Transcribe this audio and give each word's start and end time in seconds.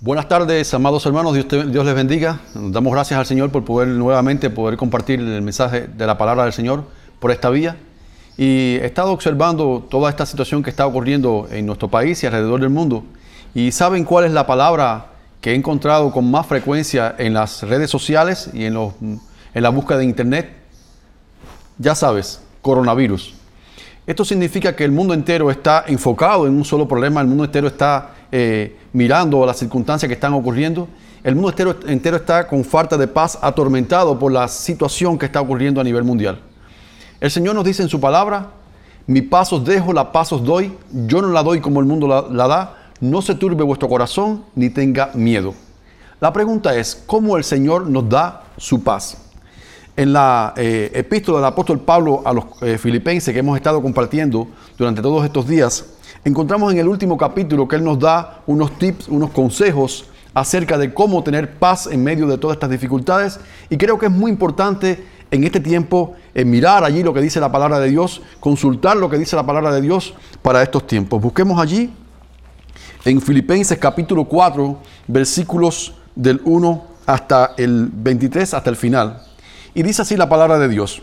Buenas 0.00 0.28
tardes, 0.28 0.72
amados 0.74 1.06
hermanos, 1.06 1.32
Dios, 1.32 1.48
te- 1.48 1.64
Dios 1.64 1.84
les 1.84 1.94
bendiga. 1.94 2.40
Nos 2.54 2.70
damos 2.72 2.92
gracias 2.92 3.18
al 3.18 3.24
Señor 3.26 3.50
por 3.50 3.64
poder 3.64 3.88
nuevamente 3.88 4.50
poder 4.50 4.76
compartir 4.76 5.20
el 5.20 5.40
mensaje 5.42 5.86
de 5.86 6.06
la 6.06 6.18
palabra 6.18 6.44
del 6.44 6.52
Señor 6.52 6.84
por 7.18 7.30
esta 7.30 7.48
vía. 7.48 7.76
Y 8.36 8.76
he 8.76 8.84
estado 8.84 9.10
observando 9.12 9.86
toda 9.90 10.10
esta 10.10 10.26
situación 10.26 10.62
que 10.62 10.68
está 10.68 10.86
ocurriendo 10.86 11.48
en 11.50 11.64
nuestro 11.64 11.88
país 11.88 12.22
y 12.22 12.26
alrededor 12.26 12.60
del 12.60 12.68
mundo. 12.68 13.04
¿Y 13.54 13.72
saben 13.72 14.04
cuál 14.04 14.26
es 14.26 14.32
la 14.32 14.46
palabra 14.46 15.06
que 15.40 15.52
he 15.52 15.54
encontrado 15.54 16.10
con 16.12 16.30
más 16.30 16.46
frecuencia 16.46 17.14
en 17.16 17.32
las 17.32 17.62
redes 17.62 17.88
sociales 17.90 18.50
y 18.52 18.64
en, 18.66 18.74
los, 18.74 18.92
en 19.00 19.62
la 19.62 19.70
búsqueda 19.70 19.98
de 19.98 20.04
internet? 20.04 20.50
Ya 21.78 21.94
sabes, 21.94 22.42
coronavirus. 22.60 23.34
Esto 24.06 24.26
significa 24.26 24.76
que 24.76 24.84
el 24.84 24.92
mundo 24.92 25.14
entero 25.14 25.50
está 25.50 25.84
enfocado 25.88 26.46
en 26.46 26.52
un 26.54 26.66
solo 26.66 26.86
problema, 26.86 27.22
el 27.22 27.26
mundo 27.26 27.44
entero 27.44 27.66
está 27.66 28.10
eh, 28.38 28.76
mirando 28.92 29.46
las 29.46 29.56
circunstancias 29.56 30.06
que 30.06 30.12
están 30.12 30.34
ocurriendo, 30.34 30.88
el 31.24 31.34
mundo 31.34 31.54
entero, 31.86 32.16
está 32.16 32.46
con 32.46 32.64
falta 32.64 32.98
de 32.98 33.08
paz, 33.08 33.38
atormentado 33.40 34.18
por 34.18 34.30
la 34.30 34.46
situación 34.46 35.18
que 35.18 35.24
está 35.24 35.40
ocurriendo 35.40 35.80
a 35.80 35.84
nivel 35.84 36.04
mundial. 36.04 36.38
El 37.18 37.30
Señor 37.30 37.54
nos 37.54 37.64
dice 37.64 37.82
en 37.82 37.88
su 37.88 37.98
palabra, 37.98 38.50
mi 39.06 39.22
paz 39.22 39.54
os 39.54 39.64
dejo, 39.64 39.94
la 39.94 40.12
paz 40.12 40.34
os 40.34 40.44
doy, 40.44 40.76
yo 40.92 41.22
no 41.22 41.28
la 41.28 41.42
doy 41.42 41.62
como 41.62 41.80
el 41.80 41.86
mundo 41.86 42.06
la, 42.06 42.26
la 42.30 42.46
da, 42.46 42.76
no 43.00 43.22
se 43.22 43.36
turbe 43.36 43.64
vuestro 43.64 43.88
corazón 43.88 44.44
ni 44.54 44.68
tenga 44.68 45.12
miedo. 45.14 45.54
La 46.20 46.30
pregunta 46.30 46.76
es, 46.76 47.02
¿cómo 47.06 47.38
el 47.38 47.44
Señor 47.44 47.88
nos 47.88 48.06
da 48.06 48.42
su 48.58 48.82
paz? 48.82 49.16
En 49.96 50.12
la 50.12 50.52
eh, 50.58 50.90
epístola 50.92 51.38
del 51.38 51.46
apóstol 51.46 51.80
Pablo 51.80 52.20
a 52.26 52.34
los 52.34 52.44
eh, 52.60 52.76
filipenses 52.76 53.32
que 53.32 53.40
hemos 53.40 53.56
estado 53.56 53.80
compartiendo 53.80 54.46
durante 54.76 55.00
todos 55.00 55.24
estos 55.24 55.48
días, 55.48 55.86
encontramos 56.26 56.72
en 56.72 56.80
el 56.80 56.88
último 56.88 57.16
capítulo 57.16 57.68
que 57.68 57.76
él 57.76 57.84
nos 57.84 58.00
da 58.00 58.42
unos 58.48 58.76
tips, 58.78 59.06
unos 59.08 59.30
consejos 59.30 60.06
acerca 60.34 60.76
de 60.76 60.92
cómo 60.92 61.22
tener 61.22 61.56
paz 61.56 61.86
en 61.86 62.02
medio 62.02 62.26
de 62.26 62.36
todas 62.36 62.56
estas 62.56 62.68
dificultades. 62.68 63.38
Y 63.70 63.76
creo 63.76 63.96
que 63.96 64.06
es 64.06 64.12
muy 64.12 64.32
importante 64.32 65.06
en 65.30 65.44
este 65.44 65.60
tiempo 65.60 66.16
eh, 66.34 66.44
mirar 66.44 66.82
allí 66.82 67.04
lo 67.04 67.14
que 67.14 67.20
dice 67.20 67.38
la 67.38 67.52
palabra 67.52 67.78
de 67.78 67.90
Dios, 67.90 68.22
consultar 68.40 68.96
lo 68.96 69.08
que 69.08 69.18
dice 69.18 69.36
la 69.36 69.46
palabra 69.46 69.72
de 69.72 69.80
Dios 69.80 70.14
para 70.42 70.64
estos 70.64 70.84
tiempos. 70.88 71.22
Busquemos 71.22 71.60
allí 71.60 71.92
en 73.04 73.20
Filipenses 73.20 73.78
capítulo 73.78 74.24
4, 74.24 74.78
versículos 75.06 75.94
del 76.16 76.40
1 76.44 76.84
hasta 77.06 77.54
el 77.56 77.88
23, 77.92 78.52
hasta 78.52 78.68
el 78.68 78.74
final. 78.74 79.22
Y 79.74 79.84
dice 79.84 80.02
así 80.02 80.16
la 80.16 80.28
palabra 80.28 80.58
de 80.58 80.68
Dios. 80.68 81.02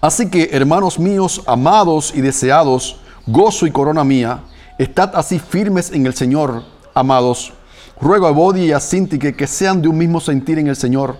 Así 0.00 0.30
que, 0.30 0.50
hermanos 0.52 1.00
míos, 1.00 1.42
amados 1.46 2.12
y 2.14 2.20
deseados, 2.20 3.00
gozo 3.26 3.66
y 3.66 3.70
corona 3.70 4.04
mía, 4.04 4.40
estad 4.78 5.12
así 5.14 5.38
firmes 5.38 5.92
en 5.92 6.06
el 6.06 6.14
Señor, 6.14 6.64
amados. 6.94 7.52
Ruego 8.00 8.26
a 8.26 8.32
Bodi 8.32 8.64
y 8.64 8.72
a 8.72 8.80
Sintique 8.80 9.36
que 9.36 9.46
sean 9.46 9.80
de 9.80 9.88
un 9.88 9.96
mismo 9.96 10.20
sentir 10.20 10.58
en 10.58 10.66
el 10.66 10.76
Señor. 10.76 11.16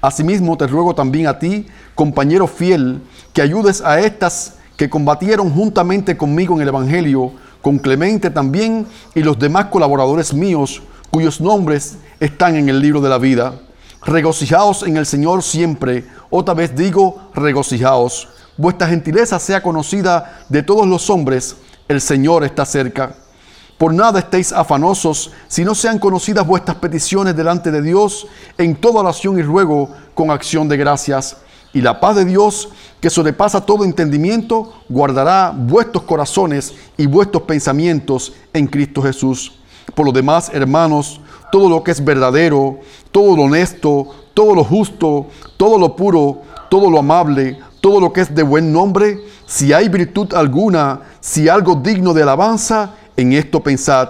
Asimismo 0.00 0.56
te 0.56 0.66
ruego 0.66 0.94
también 0.94 1.28
a 1.28 1.38
ti, 1.38 1.66
compañero 1.94 2.46
fiel, 2.46 3.00
que 3.32 3.40
ayudes 3.40 3.80
a 3.82 4.00
estas 4.00 4.56
que 4.76 4.90
combatieron 4.90 5.50
juntamente 5.50 6.16
conmigo 6.16 6.56
en 6.56 6.62
el 6.62 6.68
Evangelio, 6.68 7.32
con 7.62 7.78
Clemente 7.78 8.30
también 8.30 8.86
y 9.14 9.20
los 9.20 9.38
demás 9.38 9.66
colaboradores 9.66 10.34
míos, 10.34 10.82
cuyos 11.10 11.40
nombres 11.40 11.98
están 12.18 12.56
en 12.56 12.68
el 12.68 12.80
libro 12.80 13.00
de 13.00 13.08
la 13.08 13.18
vida. 13.18 13.54
Regocijaos 14.04 14.82
en 14.82 14.96
el 14.96 15.06
Señor 15.06 15.42
siempre. 15.42 16.04
Otra 16.28 16.52
vez 16.52 16.74
digo, 16.74 17.30
regocijaos. 17.34 18.28
Vuestra 18.56 18.86
gentileza 18.86 19.38
sea 19.38 19.62
conocida 19.62 20.44
de 20.48 20.62
todos 20.62 20.86
los 20.86 21.10
hombres. 21.10 21.56
El 21.88 22.00
Señor 22.00 22.44
está 22.44 22.64
cerca. 22.64 23.14
Por 23.78 23.92
nada 23.92 24.20
estéis 24.20 24.52
afanosos, 24.52 25.32
si 25.48 25.64
no 25.64 25.74
sean 25.74 25.98
conocidas 25.98 26.46
vuestras 26.46 26.76
peticiones 26.76 27.36
delante 27.36 27.72
de 27.72 27.82
Dios 27.82 28.28
en 28.56 28.76
toda 28.76 29.00
oración 29.00 29.38
y 29.38 29.42
ruego 29.42 29.90
con 30.14 30.30
acción 30.30 30.68
de 30.68 30.76
gracias. 30.76 31.38
Y 31.72 31.80
la 31.80 31.98
paz 31.98 32.14
de 32.14 32.24
Dios, 32.24 32.68
que 33.00 33.10
sobrepasa 33.10 33.66
todo 33.66 33.84
entendimiento, 33.84 34.72
guardará 34.88 35.52
vuestros 35.54 36.04
corazones 36.04 36.72
y 36.96 37.06
vuestros 37.06 37.42
pensamientos 37.42 38.32
en 38.52 38.68
Cristo 38.68 39.02
Jesús. 39.02 39.58
Por 39.92 40.06
lo 40.06 40.12
demás, 40.12 40.52
hermanos, 40.54 41.20
todo 41.50 41.68
lo 41.68 41.82
que 41.82 41.90
es 41.90 42.02
verdadero, 42.02 42.78
todo 43.10 43.36
lo 43.36 43.42
honesto, 43.42 44.08
todo 44.34 44.54
lo 44.54 44.62
justo, 44.62 45.26
todo 45.56 45.78
lo 45.78 45.96
puro, 45.96 46.42
todo 46.70 46.88
lo 46.88 47.00
amable, 47.00 47.58
todo 47.84 48.00
lo 48.00 48.14
que 48.14 48.22
es 48.22 48.34
de 48.34 48.42
buen 48.42 48.72
nombre, 48.72 49.20
si 49.44 49.74
hay 49.74 49.90
virtud 49.90 50.32
alguna, 50.32 51.02
si 51.20 51.50
algo 51.50 51.74
digno 51.74 52.14
de 52.14 52.22
alabanza, 52.22 52.94
en 53.14 53.34
esto 53.34 53.62
pensad. 53.62 54.08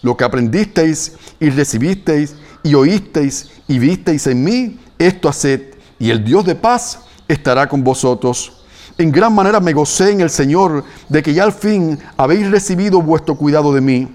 Lo 0.00 0.16
que 0.16 0.22
aprendisteis 0.22 1.14
y 1.40 1.50
recibisteis 1.50 2.36
y 2.62 2.74
oísteis 2.74 3.50
y 3.66 3.80
visteis 3.80 4.28
en 4.28 4.44
mí, 4.44 4.78
esto 4.96 5.28
haced, 5.28 5.74
y 5.98 6.10
el 6.10 6.22
Dios 6.22 6.44
de 6.44 6.54
paz 6.54 7.00
estará 7.26 7.68
con 7.68 7.82
vosotros. 7.82 8.64
En 8.96 9.10
gran 9.10 9.34
manera 9.34 9.58
me 9.58 9.72
gocé 9.72 10.12
en 10.12 10.20
el 10.20 10.30
Señor 10.30 10.84
de 11.08 11.20
que 11.20 11.34
ya 11.34 11.42
al 11.42 11.52
fin 11.52 11.98
habéis 12.16 12.48
recibido 12.48 13.02
vuestro 13.02 13.34
cuidado 13.34 13.74
de 13.74 13.80
mí, 13.80 14.08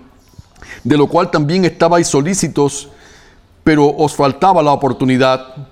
de 0.86 0.98
lo 0.98 1.08
cual 1.08 1.30
también 1.30 1.66
estabais 1.66 2.08
solícitos, 2.08 2.88
pero 3.66 3.90
os 3.90 4.16
faltaba 4.16 4.64
la 4.64 4.72
oportunidad. 4.72 5.68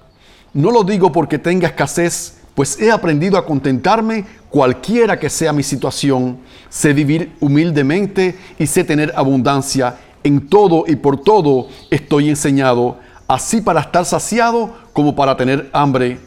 No 0.54 0.72
lo 0.72 0.84
digo 0.84 1.10
porque 1.14 1.40
tenga 1.40 1.70
escasez, 1.70 2.39
pues 2.60 2.78
he 2.78 2.92
aprendido 2.92 3.38
a 3.38 3.46
contentarme 3.46 4.26
cualquiera 4.50 5.18
que 5.18 5.30
sea 5.30 5.54
mi 5.54 5.64
situación. 5.64 6.40
Sé 6.68 6.92
vivir 6.92 7.32
humildemente 7.40 8.38
y 8.58 8.68
sé 8.68 8.84
tener 8.84 9.14
abundancia. 9.16 9.96
En 10.26 10.50
todo 10.50 10.84
y 10.86 10.98
por 10.98 11.22
todo 11.22 11.70
estoy 11.90 12.28
enseñado, 12.28 12.98
así 13.30 13.62
para 13.62 13.80
estar 13.80 14.04
saciado 14.04 14.76
como 14.92 15.16
para 15.16 15.38
tener 15.38 15.70
hambre, 15.72 16.20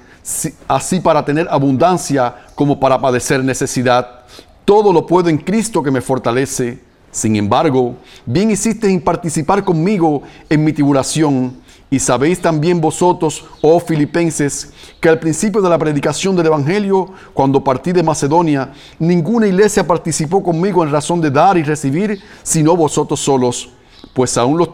así 0.68 1.00
para 1.00 1.22
tener 1.22 1.46
abundancia 1.50 2.34
como 2.54 2.80
para 2.80 2.98
padecer 2.98 3.44
necesidad. 3.44 4.20
Todo 4.64 4.90
lo 4.90 5.06
puedo 5.06 5.28
en 5.28 5.36
Cristo 5.36 5.82
que 5.82 5.90
me 5.90 6.00
fortalece. 6.00 6.78
Sin 7.10 7.36
embargo, 7.36 7.96
bien 8.24 8.50
hiciste 8.50 8.90
en 8.90 9.02
participar 9.02 9.62
conmigo 9.62 10.22
en 10.48 10.64
mi 10.64 10.72
tribulación. 10.72 11.58
Y 11.92 11.98
sabéis 11.98 12.40
también 12.40 12.80
vosotros, 12.80 13.44
oh 13.60 13.78
filipenses, 13.78 14.72
que 14.98 15.10
al 15.10 15.18
principio 15.18 15.60
de 15.60 15.68
la 15.68 15.76
predicación 15.76 16.34
del 16.34 16.46
Evangelio, 16.46 17.10
cuando 17.34 17.62
partí 17.62 17.92
de 17.92 18.02
Macedonia, 18.02 18.72
ninguna 18.98 19.46
iglesia 19.46 19.86
participó 19.86 20.42
conmigo 20.42 20.82
en 20.82 20.90
razón 20.90 21.20
de 21.20 21.30
dar 21.30 21.58
y 21.58 21.62
recibir, 21.62 22.18
sino 22.42 22.74
vosotros 22.78 23.20
solos. 23.20 23.68
Pues 24.14 24.38
aún 24.38 24.66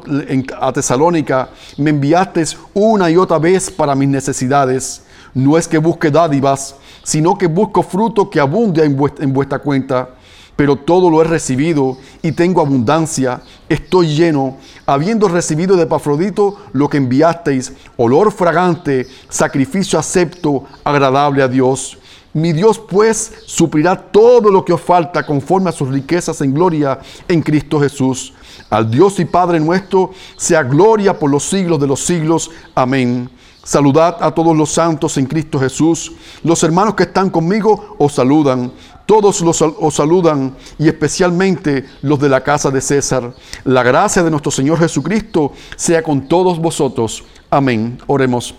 a 0.61 0.73
Tesalónica 0.73 1.49
me 1.77 1.91
enviasteis 1.91 2.57
una 2.73 3.11
y 3.11 3.17
otra 3.17 3.41
vez 3.41 3.69
para 3.69 3.97
mis 3.97 4.09
necesidades. 4.09 5.03
No 5.35 5.59
es 5.59 5.67
que 5.67 5.79
busque 5.79 6.13
dádivas, 6.13 6.77
sino 7.03 7.37
que 7.37 7.49
busco 7.49 7.83
fruto 7.83 8.31
que 8.31 8.39
abunde 8.39 8.85
en 8.85 9.33
vuestra 9.33 9.59
cuenta 9.59 10.11
pero 10.59 10.75
todo 10.75 11.09
lo 11.09 11.23
he 11.23 11.25
recibido 11.25 11.99
y 12.21 12.33
tengo 12.33 12.61
abundancia, 12.61 13.43
estoy 13.69 14.09
lleno, 14.09 14.57
habiendo 14.87 15.29
recibido 15.29 15.77
de 15.77 15.85
Epafrodito 15.85 16.57
lo 16.73 16.89
que 16.89 16.97
enviasteis, 16.97 17.75
olor 17.97 18.33
fragante, 18.33 19.07
sacrificio 19.29 20.01
acepto, 20.01 20.65
agradable 20.83 21.45
a 21.45 21.49
Dios. 21.49 21.97
Mi 22.33 22.53
Dios 22.53 22.77
pues 22.77 23.35
suplirá 23.47 23.95
todo 24.11 24.51
lo 24.51 24.65
que 24.65 24.73
os 24.73 24.81
falta 24.81 25.25
conforme 25.25 25.71
a 25.71 25.73
sus 25.73 25.91
riquezas 25.91 26.41
en 26.41 26.53
gloria 26.53 26.99
en 27.29 27.41
Cristo 27.41 27.79
Jesús. 27.79 28.35
Al 28.69 28.91
Dios 28.91 29.21
y 29.21 29.27
Padre 29.27 29.61
nuestro 29.61 30.11
sea 30.37 30.65
gloria 30.65 31.17
por 31.17 31.31
los 31.31 31.45
siglos 31.45 31.79
de 31.79 31.87
los 31.87 32.01
siglos. 32.01 32.51
Amén. 32.75 33.31
Saludad 33.63 34.17
a 34.21 34.33
todos 34.33 34.57
los 34.57 34.71
santos 34.71 35.19
en 35.19 35.27
Cristo 35.27 35.61
Jesús. 35.61 36.13
Los 36.43 36.65
hermanos 36.65 36.95
que 36.95 37.03
están 37.05 37.31
conmigo 37.31 37.95
os 37.99 38.15
saludan. 38.15 38.73
Todos 39.09 39.41
los, 39.41 39.63
os 39.63 39.95
saludan 39.95 40.55
y 40.79 40.87
especialmente 40.87 41.87
los 42.03 42.21
de 42.21 42.29
la 42.29 42.45
casa 42.45 42.71
de 42.71 42.83
César. 42.83 43.33
La 43.65 43.83
gracia 43.83 44.23
de 44.23 44.31
nuestro 44.31 44.53
Señor 44.53 44.79
Jesucristo 44.79 45.55
sea 45.77 46.03
con 46.03 46.29
todos 46.29 46.59
vosotros. 46.59 47.25
Amén. 47.49 47.99
Oremos. 48.07 48.55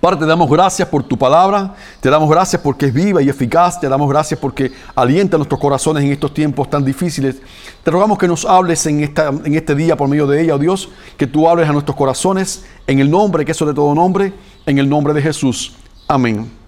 Padre, 0.00 0.20
te 0.20 0.24
damos 0.24 0.48
gracias 0.48 0.88
por 0.88 1.02
tu 1.02 1.18
palabra, 1.18 1.74
te 2.00 2.08
damos 2.08 2.30
gracias 2.30 2.62
porque 2.62 2.86
es 2.86 2.94
viva 2.94 3.20
y 3.20 3.28
eficaz, 3.28 3.78
te 3.78 3.86
damos 3.86 4.08
gracias 4.08 4.40
porque 4.40 4.72
alienta 4.94 5.36
nuestros 5.36 5.60
corazones 5.60 6.04
en 6.04 6.12
estos 6.12 6.32
tiempos 6.32 6.70
tan 6.70 6.82
difíciles. 6.82 7.36
Te 7.84 7.90
rogamos 7.90 8.16
que 8.16 8.28
nos 8.28 8.46
hables 8.46 8.86
en, 8.86 9.04
esta, 9.04 9.28
en 9.28 9.54
este 9.54 9.74
día 9.74 9.94
por 9.94 10.08
medio 10.08 10.26
de 10.26 10.40
ella, 10.40 10.54
oh 10.54 10.58
Dios, 10.58 10.88
que 11.18 11.26
tú 11.26 11.46
hables 11.46 11.68
a 11.68 11.72
nuestros 11.72 11.98
corazones 11.98 12.64
en 12.86 12.98
el 12.98 13.10
nombre 13.10 13.44
que 13.44 13.52
es 13.52 13.58
sobre 13.58 13.74
todo 13.74 13.94
nombre, 13.94 14.32
en 14.64 14.78
el 14.78 14.88
nombre 14.88 15.12
de 15.12 15.20
Jesús. 15.20 15.74
Amén. 16.08 16.59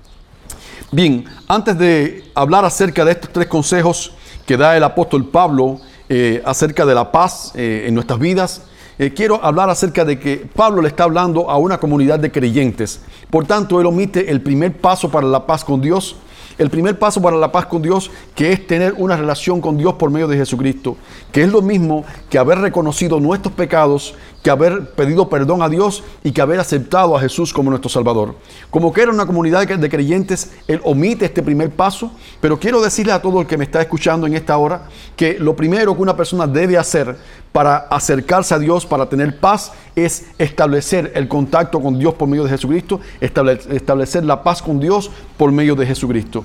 Bien, 0.94 1.24
antes 1.48 1.78
de 1.78 2.22
hablar 2.34 2.66
acerca 2.66 3.02
de 3.02 3.12
estos 3.12 3.32
tres 3.32 3.46
consejos 3.46 4.12
que 4.44 4.58
da 4.58 4.76
el 4.76 4.84
apóstol 4.84 5.26
Pablo 5.26 5.80
eh, 6.10 6.42
acerca 6.44 6.84
de 6.84 6.94
la 6.94 7.10
paz 7.10 7.52
eh, 7.54 7.86
en 7.86 7.94
nuestras 7.94 8.18
vidas, 8.18 8.60
eh, 8.98 9.10
quiero 9.16 9.42
hablar 9.42 9.70
acerca 9.70 10.04
de 10.04 10.20
que 10.20 10.46
Pablo 10.54 10.82
le 10.82 10.88
está 10.88 11.04
hablando 11.04 11.48
a 11.48 11.56
una 11.56 11.78
comunidad 11.78 12.18
de 12.18 12.30
creyentes. 12.30 13.00
Por 13.30 13.46
tanto, 13.46 13.80
él 13.80 13.86
omite 13.86 14.30
el 14.30 14.42
primer 14.42 14.76
paso 14.82 15.10
para 15.10 15.26
la 15.26 15.46
paz 15.46 15.64
con 15.64 15.80
Dios 15.80 16.16
El 16.58 16.68
primer 16.68 16.98
paso 16.98 17.22
para 17.22 17.36
la 17.36 17.50
paz 17.50 17.66
con 17.66 17.80
Dios, 17.80 18.10
que 18.34 18.52
es 18.52 18.66
tener 18.66 18.94
una 18.98 19.16
relación 19.16 19.60
con 19.60 19.78
Dios 19.78 19.94
por 19.94 20.10
medio 20.10 20.28
de 20.28 20.36
Jesucristo, 20.36 20.96
que 21.32 21.42
es 21.42 21.50
lo 21.50 21.62
mismo 21.62 22.04
que 22.28 22.38
haber 22.38 22.58
reconocido 22.58 23.18
nuestros 23.20 23.54
pecados, 23.54 24.14
que 24.42 24.50
haber 24.50 24.90
pedido 24.90 25.28
perdón 25.28 25.62
a 25.62 25.68
Dios 25.68 26.02
y 26.24 26.32
que 26.32 26.42
haber 26.42 26.58
aceptado 26.58 27.16
a 27.16 27.20
Jesús 27.20 27.52
como 27.52 27.70
nuestro 27.70 27.88
Salvador. 27.88 28.34
Como 28.70 28.92
que 28.92 29.02
era 29.02 29.12
una 29.12 29.24
comunidad 29.24 29.66
de 29.66 29.88
creyentes, 29.88 30.50
Él 30.66 30.80
omite 30.84 31.26
este 31.26 31.42
primer 31.42 31.70
paso, 31.70 32.10
pero 32.40 32.58
quiero 32.58 32.82
decirle 32.82 33.12
a 33.12 33.22
todo 33.22 33.40
el 33.40 33.46
que 33.46 33.56
me 33.56 33.64
está 33.64 33.80
escuchando 33.80 34.26
en 34.26 34.34
esta 34.34 34.56
hora 34.58 34.88
que 35.16 35.38
lo 35.38 35.54
primero 35.54 35.94
que 35.94 36.02
una 36.02 36.16
persona 36.16 36.46
debe 36.46 36.76
hacer 36.76 37.16
para 37.52 37.76
acercarse 37.76 38.54
a 38.54 38.58
Dios, 38.58 38.84
para 38.84 39.08
tener 39.08 39.38
paz, 39.38 39.72
es 39.94 40.24
establecer 40.38 41.12
el 41.14 41.28
contacto 41.28 41.80
con 41.80 41.98
Dios 41.98 42.14
por 42.14 42.26
medio 42.26 42.44
de 42.44 42.50
Jesucristo, 42.50 43.00
establecer 43.20 44.24
la 44.24 44.42
paz 44.42 44.60
con 44.60 44.80
Dios 44.80 45.10
por 45.36 45.52
medio 45.52 45.76
de 45.76 45.86
Jesucristo. 45.86 46.44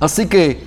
Así 0.00 0.26
que 0.26 0.62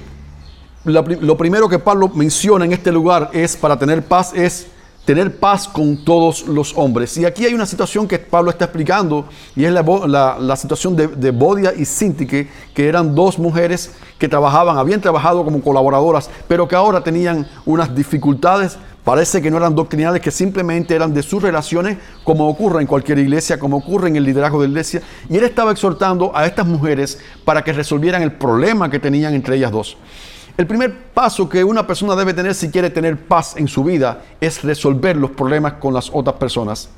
lo 0.83 1.37
primero 1.37 1.67
que 1.67 1.79
Pablo 1.79 2.09
menciona 2.09 2.65
en 2.65 2.73
este 2.73 2.91
lugar 2.91 3.31
es 3.33 3.55
para 3.57 3.79
tener 3.79 4.03
paz 4.03 4.33
es 4.35 4.67
tener 5.05 5.37
paz 5.37 5.67
con 5.67 6.03
todos 6.05 6.47
los 6.47 6.77
hombres. 6.77 7.17
Y 7.17 7.25
aquí 7.25 7.45
hay 7.45 7.53
una 7.53 7.65
situación 7.65 8.07
que 8.07 8.19
Pablo 8.19 8.51
está 8.51 8.65
explicando, 8.65 9.25
y 9.55 9.65
es 9.65 9.71
la, 9.71 10.55
situación 10.55 10.95
de, 10.95 11.31
Bodia 11.31 11.73
y 11.75 11.85
Sintique, 11.85 12.47
que 12.73 12.87
eran 12.87 13.15
dos 13.15 13.39
mujeres 13.39 13.91
que 14.17 14.27
trabajaban, 14.27 14.77
habían 14.77 15.01
trabajado 15.01 15.43
como 15.43 15.61
colaboradoras, 15.61 16.29
pero 16.47 16.67
que 16.67 16.75
ahora 16.75 17.03
tenían 17.03 17.47
unas 17.65 17.95
dificultades. 17.95 18.77
Parece 19.03 19.41
que 19.41 19.49
no 19.49 19.57
eran 19.57 19.73
doctrinales, 19.73 20.21
que 20.21 20.29
simplemente 20.29 20.93
eran 20.93 21.13
de 21.13 21.23
sus 21.23 21.41
relaciones, 21.41 21.97
como 22.23 22.47
ocurre 22.47 22.81
en 22.81 22.87
cualquier 22.87 23.17
iglesia, 23.17 23.57
como 23.57 23.77
ocurre 23.77 24.09
en 24.09 24.17
el 24.17 24.23
liderazgo 24.23 24.61
de 24.61 24.67
la 24.67 24.71
iglesia. 24.71 25.01
Y 25.29 25.37
él 25.37 25.43
estaba 25.43 25.71
exhortando 25.71 26.35
a 26.35 26.45
estas 26.45 26.67
mujeres 26.67 27.17
para 27.45 27.63
que 27.63 27.73
resolvieran 27.73 28.21
el 28.21 28.33
problema 28.33 28.91
que 28.91 28.99
tenían 28.99 29.33
entre 29.33 29.55
ellas 29.55 29.71
dos. 29.71 29.97
El 30.59 30.67
primer 30.67 30.93
paso 31.13 31.47
que 31.47 31.63
una 31.63 31.87
persona 31.87 32.17
debe 32.17 32.33
tener 32.33 32.53
si 32.53 32.69
quiere 32.69 32.89
tener 32.89 33.17
paz 33.17 33.55
en 33.55 33.69
su 33.69 33.81
vida 33.81 34.23
es 34.41 34.61
resolver 34.61 35.15
los 35.15 35.31
problemas 35.31 35.75
con 35.75 35.93
las 35.93 36.09
otras 36.11 36.35
personas. 36.35 36.89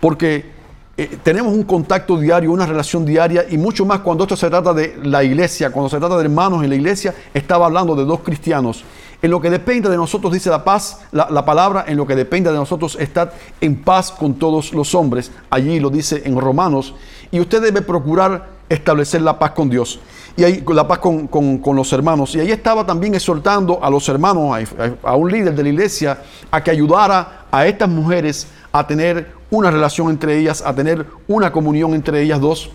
Porque 0.00 0.50
eh, 0.96 1.16
tenemos 1.22 1.52
un 1.52 1.62
contacto 1.62 2.18
diario, 2.18 2.50
una 2.50 2.66
relación 2.66 3.06
diaria 3.06 3.46
y 3.48 3.58
mucho 3.58 3.86
más 3.86 4.00
cuando 4.00 4.24
esto 4.24 4.34
se 4.34 4.50
trata 4.50 4.74
de 4.74 4.98
la 5.04 5.22
iglesia, 5.22 5.70
cuando 5.70 5.88
se 5.88 6.00
trata 6.00 6.16
de 6.16 6.24
hermanos 6.24 6.64
en 6.64 6.68
la 6.68 6.74
iglesia, 6.74 7.14
estaba 7.32 7.66
hablando 7.66 7.94
de 7.94 8.04
dos 8.04 8.22
cristianos. 8.22 8.82
En 9.22 9.30
lo 9.30 9.40
que 9.40 9.50
depende 9.50 9.88
de 9.88 9.96
nosotros, 9.96 10.32
dice 10.32 10.50
la 10.50 10.64
paz, 10.64 11.02
la, 11.12 11.28
la 11.30 11.44
palabra, 11.44 11.84
en 11.86 11.96
lo 11.96 12.08
que 12.08 12.16
depende 12.16 12.50
de 12.50 12.56
nosotros, 12.56 12.96
estar 12.98 13.32
en 13.60 13.84
paz 13.84 14.10
con 14.10 14.34
todos 14.34 14.72
los 14.72 14.96
hombres. 14.96 15.30
Allí 15.48 15.78
lo 15.78 15.90
dice 15.90 16.22
en 16.24 16.40
Romanos. 16.40 16.92
Y 17.30 17.38
usted 17.38 17.62
debe 17.62 17.82
procurar 17.82 18.55
establecer 18.68 19.22
la 19.22 19.38
paz 19.38 19.52
con 19.52 19.68
Dios 19.70 20.00
y 20.36 20.44
ahí 20.44 20.62
la 20.68 20.86
paz 20.86 20.98
con, 20.98 21.60
los 21.74 21.92
hermanos. 21.92 22.34
Y 22.34 22.40
ahí 22.40 22.50
estaba 22.50 22.84
también 22.84 23.14
exhortando 23.14 23.82
a 23.82 23.88
los 23.88 24.08
hermanos, 24.08 24.68
a, 24.78 25.08
a, 25.08 25.16
un 25.16 25.30
líder 25.30 25.54
de 25.54 25.62
la 25.62 25.68
iglesia, 25.70 26.18
a 26.50 26.62
que 26.62 26.70
ayudara 26.70 27.46
a 27.50 27.66
estas 27.66 27.88
mujeres 27.88 28.46
a 28.70 28.86
tener 28.86 29.32
una 29.50 29.70
relación 29.70 30.10
entre 30.10 30.38
ellas, 30.38 30.62
a 30.64 30.74
tener 30.74 31.06
una 31.26 31.50
comunión 31.50 31.94
entre 31.94 32.20
ellas 32.22 32.40
dos. 32.40 32.70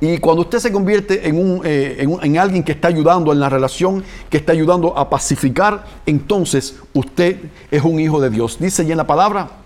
Y 0.00 0.18
cuando 0.18 0.42
usted 0.42 0.58
se 0.58 0.72
convierte 0.72 1.28
en, 1.28 1.38
un, 1.38 1.62
eh, 1.64 1.96
en, 1.98 2.18
en, 2.22 2.38
alguien 2.38 2.62
que 2.62 2.72
está 2.72 2.88
ayudando 2.88 3.32
en 3.32 3.40
la 3.40 3.48
relación, 3.48 4.02
que 4.30 4.36
está 4.36 4.52
ayudando 4.52 4.96
a 4.96 5.08
pacificar, 5.08 5.84
entonces 6.06 6.76
usted 6.92 7.38
es 7.70 7.82
un 7.82 7.98
hijo 8.00 8.20
de 8.20 8.30
Dios. 8.30 8.58
Dice 8.58 8.84
ya 8.84 8.92
en 8.92 8.98
la 8.98 9.06
palabra, 9.06 9.61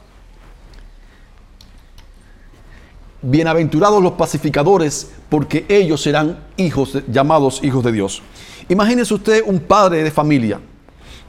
Bienaventurados 3.23 4.03
los 4.03 4.13
pacificadores, 4.13 5.11
porque 5.31 5.65
ellos 5.71 6.03
serán 6.03 6.39
hijos 6.59 6.99
llamados 7.11 7.65
hijos 7.65 7.83
de 7.83 7.91
Dios. 7.91 8.23
Imagínese 8.69 9.15
usted 9.15 9.43
un 9.47 9.59
padre 9.61 10.03
de 10.03 10.11
familia 10.11 10.61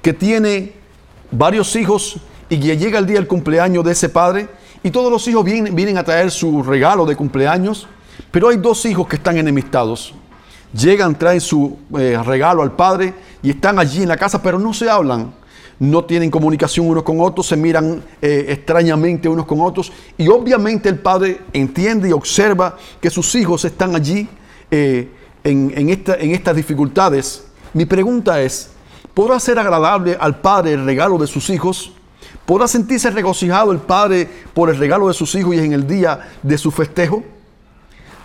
que 0.02 0.12
tiene 0.12 0.74
varios 1.32 1.74
hijos 1.78 2.18
y 2.50 2.60
que 2.60 2.78
llega 2.78 3.00
el 3.00 3.06
día 3.06 3.16
del 3.16 3.28
cumpleaños 3.28 3.86
de 3.86 3.94
ese 3.94 4.10
padre 4.10 4.50
y 4.84 4.92
todos 4.92 5.10
los 5.10 5.26
hijos 5.30 5.46
vienen, 5.46 5.74
vienen 5.74 5.98
a 5.98 6.04
traer 6.04 6.30
su 6.30 6.62
regalo 6.62 7.06
de 7.06 7.16
cumpleaños, 7.16 7.88
pero 8.32 8.50
hay 8.50 8.58
dos 8.58 8.86
hijos 8.86 9.08
que 9.08 9.16
están 9.16 9.38
enemistados. 9.38 10.14
Llegan, 10.74 11.18
traen 11.18 11.40
su 11.40 11.78
eh, 11.98 12.20
regalo 12.26 12.64
al 12.64 12.74
padre 12.74 13.14
y 13.42 13.52
están 13.52 13.80
allí 13.80 14.04
en 14.04 14.10
la 14.10 14.18
casa, 14.18 14.44
pero 14.44 14.60
no 14.60 14.74
se 14.74 14.90
hablan 14.90 15.34
no 15.80 16.06
tienen 16.06 16.32
comunicación 16.32 16.88
unos 16.88 17.04
con 17.04 17.20
otros, 17.22 17.48
se 17.48 17.56
miran 17.56 18.04
eh, 18.22 18.46
extrañamente 18.50 19.30
unos 19.30 19.46
con 19.46 19.62
otros. 19.62 19.92
Y 20.18 20.28
obviamente 20.28 20.90
el 20.90 21.00
padre 21.00 21.42
entiende 21.54 22.10
y 22.10 22.12
observa 22.12 22.78
que 23.00 23.10
sus 23.10 23.34
hijos 23.36 23.64
están 23.66 23.96
allí 23.96 24.28
eh, 24.72 25.10
en, 25.44 25.72
en 25.76 25.90
estas 26.32 26.56
dificultades. 26.56 27.46
Mi 27.74 27.86
pregunta 27.86 28.42
es, 28.42 28.72
¿podrá 29.14 29.40
ser 29.40 29.60
agradable 29.60 30.18
al 30.20 30.40
padre 30.42 30.74
el 30.74 30.86
regalo 30.86 31.18
de 31.18 31.28
sus 31.28 31.50
hijos? 31.50 31.94
¿Podrá 32.46 32.68
sentirse 32.68 33.12
regocijado 33.12 33.72
el 33.72 33.80
padre 33.80 34.28
por 34.54 34.70
el 34.70 34.78
regalo 34.78 35.08
de 35.08 35.14
sus 35.14 35.36
hijos 35.36 35.56
y 35.56 35.60
en 35.60 35.74
el 35.74 35.86
día 35.86 36.30
de 36.42 36.58
su 36.58 36.72
festejo? 36.72 37.24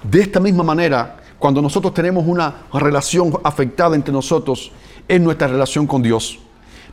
De 0.02 0.20
esta 0.20 0.40
misma 0.40 0.64
manera, 0.64 1.19
cuando 1.38 1.60
nosotros 1.60 1.93
tenemos 1.93 2.25
una 2.26 2.66
relación 2.72 3.32
afectada 3.43 3.96
entre 3.96 4.12
nosotros, 4.12 4.72
es 5.08 5.20
nuestra 5.20 5.48
relación 5.48 5.87
con 5.87 6.02
Dios. 6.02 6.38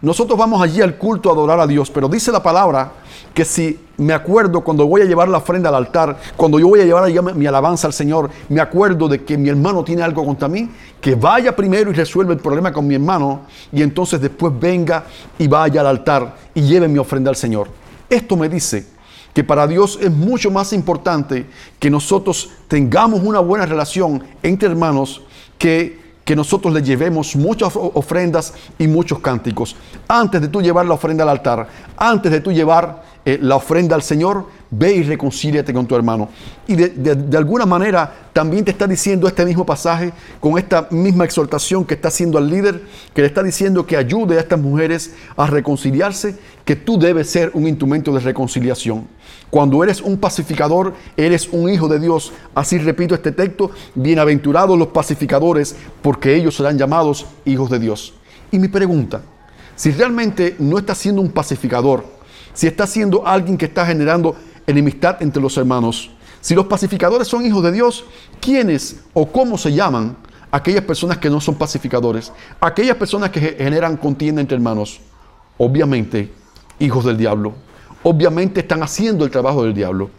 Nosotros 0.01 0.39
vamos 0.39 0.61
allí 0.61 0.81
al 0.81 0.95
culto 0.95 1.29
a 1.29 1.33
adorar 1.33 1.59
a 1.59 1.67
Dios, 1.67 1.91
pero 1.91 2.07
dice 2.07 2.31
la 2.31 2.41
palabra 2.41 2.93
que 3.33 3.43
si 3.43 3.77
me 3.97 4.13
acuerdo 4.13 4.61
cuando 4.61 4.87
voy 4.87 5.01
a 5.01 5.05
llevar 5.05 5.27
la 5.27 5.39
ofrenda 5.39 5.67
al 5.67 5.75
altar, 5.75 6.17
cuando 6.37 6.57
yo 6.57 6.69
voy 6.69 6.79
a 6.79 6.85
llevar 6.85 7.35
mi 7.35 7.45
alabanza 7.45 7.87
al 7.87 7.93
Señor, 7.93 8.29
me 8.47 8.61
acuerdo 8.61 9.09
de 9.09 9.25
que 9.25 9.37
mi 9.37 9.49
hermano 9.49 9.83
tiene 9.83 10.01
algo 10.01 10.25
contra 10.25 10.47
mí, 10.47 10.69
que 11.01 11.15
vaya 11.15 11.53
primero 11.53 11.91
y 11.91 11.93
resuelva 11.93 12.31
el 12.31 12.39
problema 12.39 12.71
con 12.71 12.87
mi 12.87 12.95
hermano 12.95 13.41
y 13.73 13.81
entonces 13.81 14.21
después 14.21 14.53
venga 14.57 15.03
y 15.37 15.49
vaya 15.49 15.81
al 15.81 15.87
altar 15.87 16.35
y 16.53 16.61
lleve 16.61 16.87
mi 16.87 16.97
ofrenda 16.97 17.29
al 17.29 17.35
Señor. 17.35 17.67
Esto 18.09 18.37
me 18.37 18.47
dice 18.47 18.85
que 19.33 19.43
para 19.43 19.67
Dios 19.67 19.99
es 20.01 20.11
mucho 20.11 20.49
más 20.49 20.71
importante 20.71 21.45
que 21.77 21.89
nosotros 21.89 22.51
tengamos 22.69 23.21
una 23.21 23.39
buena 23.41 23.65
relación 23.65 24.23
entre 24.41 24.69
hermanos 24.69 25.21
que 25.57 26.08
que 26.29 26.35
nosotros 26.35 26.71
le 26.71 26.83
llevemos 26.83 27.35
muchas 27.35 27.73
ofrendas 27.75 28.53
y 28.77 28.85
muchos 28.85 29.17
cánticos. 29.17 29.75
Antes 30.07 30.39
de 30.39 30.47
tú 30.47 30.61
llevar 30.61 30.85
la 30.85 30.93
ofrenda 30.93 31.23
al 31.23 31.29
altar, 31.29 31.67
antes 31.97 32.31
de 32.31 32.39
tú 32.39 32.51
llevar 32.51 33.01
eh, 33.25 33.39
la 33.41 33.55
ofrenda 33.55 33.95
al 33.95 34.03
Señor, 34.03 34.45
ve 34.71 34.93
y 34.93 35.03
reconcíliate 35.03 35.73
con 35.73 35.87
tu 35.87 35.95
hermano. 35.95 36.29
Y 36.67 36.75
de, 36.75 37.37
alguna 37.37 37.65
manera 37.65 38.29
también 38.33 38.63
te 38.63 38.71
está 38.71 38.87
diciendo 38.87 39.27
este 39.27 39.45
mismo 39.45 39.65
pasaje, 39.65 40.11
con 40.39 40.57
esta 40.57 40.87
misma 40.91 41.25
exhortación 41.25 41.85
que 41.85 41.95
está 41.95 42.09
haciendo 42.09 42.37
al 42.37 42.49
líder, 42.49 42.83
que 43.13 43.21
le 43.21 43.27
está 43.27 43.41
diciendo 43.41 43.85
que 43.85 43.97
ayude 43.97 44.37
a 44.37 44.41
estas 44.41 44.59
mujeres 44.59 45.13
a 45.35 45.47
reconciliarse, 45.47 46.37
que 46.63 46.75
tú 46.75 46.99
debes 46.99 47.29
ser 47.29 47.51
un 47.53 47.67
instrumento 47.67 48.13
de 48.13 48.19
reconciliación. 48.19 49.07
Cuando 49.49 49.83
eres 49.83 50.01
un 50.01 50.17
pacificador, 50.17 50.93
eres 51.17 51.49
un 51.51 51.69
hijo 51.69 51.87
de 51.87 51.99
Dios. 51.99 52.31
Así 52.53 52.77
repito 52.77 53.15
este 53.15 53.31
texto, 53.31 53.71
bienaventurados 53.95 54.77
los 54.77 54.89
pacificadores, 54.89 55.75
porque 56.03 56.35
ellos 56.35 56.55
serán 56.55 56.77
llamados 56.77 57.25
hijos 57.45 57.71
de 57.71 57.79
Dios. 57.79 58.13
Y 58.51 58.59
mi 58.59 58.67
pregunta, 58.67 59.21
si 59.75 59.91
realmente 59.91 60.55
no 60.59 60.77
estás 60.77 60.99
siendo 60.99 61.21
un 61.21 61.31
pacificador, 61.31 62.03
si 62.53 62.67
estás 62.67 62.89
siendo 62.89 63.25
alguien 63.25 63.57
que 63.57 63.65
está 63.65 63.85
generando 63.85 64.35
enemistad 64.69 65.21
entre 65.21 65.41
los 65.41 65.57
hermanos, 65.57 66.11
si 66.41 66.55
los 66.55 66.67
pacificadores 66.67 67.27
son 67.27 67.45
hijos 67.45 67.63
de 67.63 67.71
Dios, 67.71 68.05
¿quiénes 68.39 69.01
o 69.13 69.29
cómo 69.29 69.57
se 69.57 69.73
llaman 69.73 70.15
aquellas 70.51 70.83
personas 70.83 71.17
que 71.17 71.29
no 71.29 71.41
son 71.41 71.55
pacificadores? 71.55 72.31
Aquellas 72.61 72.95
personas 72.95 73.29
que 73.29 73.41
generan 73.41 73.97
contienda 73.97 74.41
entre 74.41 74.55
hermanos. 74.55 75.01
Obviamente, 75.57 76.31
hijos 76.79 77.03
del 77.03 77.17
diablo 77.17 77.53
obviamente 78.03 78.61
están 78.61 78.83
haciendo 78.83 79.25
el 79.25 79.31
trabajo 79.31 79.63
del 79.63 79.73
diablo. 79.73 80.09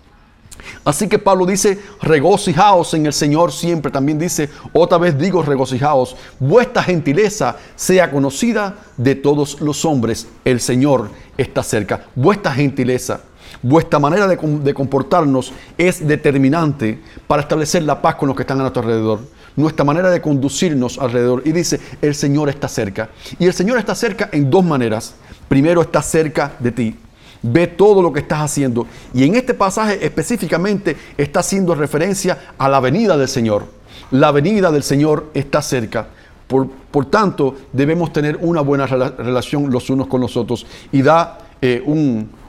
Así 0.85 1.09
que 1.09 1.19
Pablo 1.19 1.47
dice, 1.47 1.79
regocijaos 2.03 2.93
en 2.93 3.07
el 3.07 3.15
Señor 3.15 3.51
siempre. 3.51 3.91
También 3.91 4.19
dice, 4.19 4.51
otra 4.75 4.99
vez 4.99 5.19
digo, 5.19 5.43
regocijaos. 5.43 6.17
Vuestra 6.39 6.83
gentileza 6.83 7.57
sea 7.77 8.11
conocida 8.11 8.77
de 8.99 9.15
todos 9.15 9.61
los 9.63 9.85
hombres. 9.87 10.29
El 10.45 10.61
Señor 10.61 11.11
está 11.39 11.63
cerca. 11.63 12.07
Vuestra 12.15 12.53
gentileza, 12.53 13.23
vuestra 13.63 13.99
manera 13.99 14.27
de, 14.27 14.75
comportarnos 14.75 15.53
es 15.77 16.07
determinante 16.07 17.01
para 17.27 17.43
establecer 17.43 17.83
la 17.83 18.01
paz 18.01 18.17
con 18.17 18.29
los 18.29 18.37
que 18.37 18.43
están 18.43 18.59
a 18.59 18.63
nuestro 18.63 18.83
alrededor. 18.83 19.21
Nuestra 19.57 19.85
manera 19.85 20.11
de 20.11 20.21
conducirnos 20.21 20.99
alrededor. 20.99 21.43
Y 21.45 21.53
dice, 21.53 21.81
el 22.01 22.15
Señor 22.15 22.49
está 22.49 22.69
cerca. 22.69 23.11
Y 23.39 23.47
el 23.47 23.53
Señor 23.53 23.79
está 23.79 23.95
cerca 23.95 24.29
en 24.33 24.51
dos 24.51 24.65
maneras. 24.65 25.15
Primero 25.49 25.83
está 25.83 26.03
cerca 26.03 26.53
de 26.59 26.73
ti 26.73 26.97
ve 27.43 27.67
todo 27.67 28.03
lo 28.03 28.13
que 28.13 28.21
estás 28.21 28.41
haciendo. 28.41 28.87
Y 29.15 29.25
en 29.25 29.35
este 29.35 29.55
pasaje 29.55 30.05
específicamente 30.05 30.97
está 31.17 31.41
haciendo 31.41 31.75
referencia 31.75 32.53
a 32.59 32.69
la 32.69 32.81
venida 32.81 33.17
del 33.17 33.29
Señor. 33.29 33.65
La 34.11 34.33
venida 34.33 34.71
del 34.71 34.83
Señor 34.83 35.31
está 35.35 35.63
cerca. 35.63 36.09
Por, 36.47 37.07
tanto, 37.07 37.55
debemos 37.73 38.13
tener 38.13 38.37
una 38.41 38.61
buena 38.61 38.87
relación 38.87 39.71
los 39.71 39.89
unos 39.89 40.09
con 40.09 40.21
los 40.21 40.37
otros. 40.37 40.67
Y 40.91 41.01
da 41.03 41.39
eh, 41.63 41.83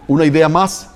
una 0.07 0.25
idea 0.25 0.49
más 0.49 0.90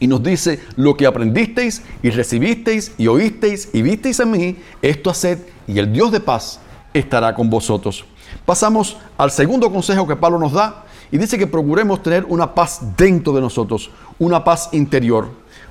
Y 0.00 0.06
nos 0.06 0.22
dice, 0.22 0.60
lo 0.76 0.96
que 0.96 1.06
aprendisteis 1.06 1.82
y 2.02 2.10
recibisteis 2.10 2.92
y 2.98 3.08
oísteis 3.08 3.68
y 3.72 3.82
visteis 3.82 4.20
en 4.20 4.30
mí, 4.30 4.56
esto 4.80 5.10
haced 5.10 5.38
y 5.66 5.78
el 5.78 5.92
Dios 5.92 6.12
de 6.12 6.20
paz 6.20 6.60
estará 6.94 7.34
con 7.34 7.50
vosotros. 7.50 8.04
Pasamos 8.44 8.96
al 9.16 9.30
segundo 9.30 9.72
consejo 9.72 10.06
que 10.06 10.16
Pablo 10.16 10.38
nos 10.38 10.52
da 10.52 10.84
y 11.10 11.18
dice 11.18 11.38
que 11.38 11.46
procuremos 11.46 12.02
tener 12.02 12.24
una 12.28 12.54
paz 12.54 12.80
dentro 12.96 13.32
de 13.32 13.40
nosotros, 13.40 13.90
una 14.18 14.44
paz 14.44 14.68
interior. 14.72 15.30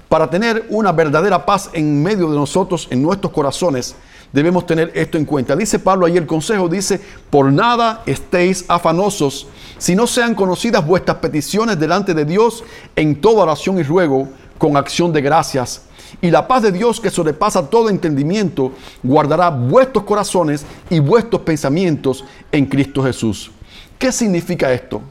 Para 0.09 0.29
tener 0.29 0.65
una 0.69 0.91
verdadera 0.91 1.45
paz 1.45 1.69
en 1.73 2.01
medio 2.01 2.29
de 2.29 2.35
nosotros, 2.35 2.87
en 2.89 3.01
nuestros 3.01 3.33
corazones, 3.33 3.95
debemos 4.31 4.65
tener 4.65 4.91
esto 4.95 5.17
en 5.17 5.25
cuenta. 5.25 5.55
Dice 5.55 5.79
Pablo 5.79 6.05
ahí 6.05 6.17
el 6.17 6.25
consejo, 6.25 6.67
dice, 6.67 6.99
por 7.29 7.51
nada 7.51 8.03
estéis 8.05 8.65
afanosos, 8.67 9.47
si 9.77 9.95
no 9.95 10.07
sean 10.07 10.35
conocidas 10.35 10.85
vuestras 10.85 11.17
peticiones 11.17 11.79
delante 11.79 12.13
de 12.13 12.25
Dios 12.25 12.63
en 12.95 13.21
toda 13.21 13.43
oración 13.43 13.77
y 13.79 13.83
ruego, 13.83 14.27
con 14.57 14.75
acción 14.75 15.13
de 15.13 15.21
gracias. 15.21 15.83
Y 16.21 16.31
la 16.31 16.47
paz 16.47 16.63
de 16.63 16.71
Dios 16.71 16.99
que 16.99 17.11
sobrepasa 17.11 17.69
todo 17.69 17.89
entendimiento, 17.89 18.71
guardará 19.03 19.49
vuestros 19.49 20.03
corazones 20.03 20.65
y 20.89 20.99
vuestros 20.99 21.43
pensamientos 21.43 22.23
en 22.51 22.65
Cristo 22.65 23.03
Jesús. 23.03 23.51
¿Qué 23.99 24.11
significa 24.11 24.71
esto? 24.71 25.01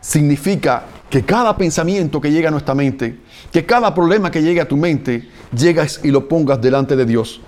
Significa 0.00 0.84
que 1.10 1.22
cada 1.24 1.56
pensamiento 1.56 2.20
que 2.20 2.30
llega 2.30 2.48
a 2.48 2.52
nuestra 2.52 2.74
mente, 2.74 3.18
que 3.52 3.66
cada 3.66 3.94
problema 3.94 4.30
que 4.30 4.42
llegue 4.42 4.60
a 4.60 4.68
tu 4.68 4.76
mente, 4.76 5.28
llegas 5.54 6.00
y 6.02 6.10
lo 6.10 6.28
pongas 6.28 6.60
delante 6.60 6.96
de 6.96 7.04
Dios 7.04 7.40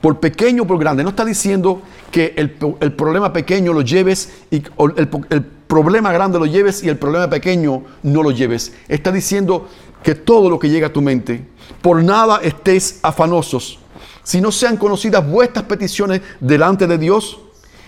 por 0.00 0.20
pequeño 0.20 0.62
o 0.62 0.66
por 0.66 0.78
grande. 0.78 1.02
No 1.02 1.10
está 1.10 1.24
diciendo 1.24 1.82
que 2.10 2.34
el, 2.36 2.50
problema 2.50 3.32
pequeño 3.32 3.72
lo 3.72 3.82
lleves 3.82 4.30
y 4.50 4.62
el, 4.78 5.44
problema 5.66 6.12
grande 6.12 6.38
lo 6.38 6.46
lleves 6.46 6.82
y 6.82 6.88
el 6.88 6.96
problema 6.96 7.28
pequeño 7.28 7.82
no 8.02 8.22
lo 8.22 8.30
lleves. 8.30 8.72
Está 8.88 9.12
diciendo 9.12 9.68
que 10.02 10.14
todo 10.14 10.48
lo 10.48 10.58
que 10.58 10.70
llega 10.70 10.88
a 10.88 10.92
tu 10.92 11.02
mente, 11.02 11.44
por 11.82 12.02
nada 12.02 12.40
estéis 12.42 13.00
afanosos, 13.02 13.78
si 14.22 14.40
no 14.40 14.52
sean 14.52 14.76
conocidas 14.76 15.28
vuestras 15.28 15.64
peticiones 15.64 16.20
delante 16.40 16.86
de 16.86 16.98
Dios. 16.98 17.40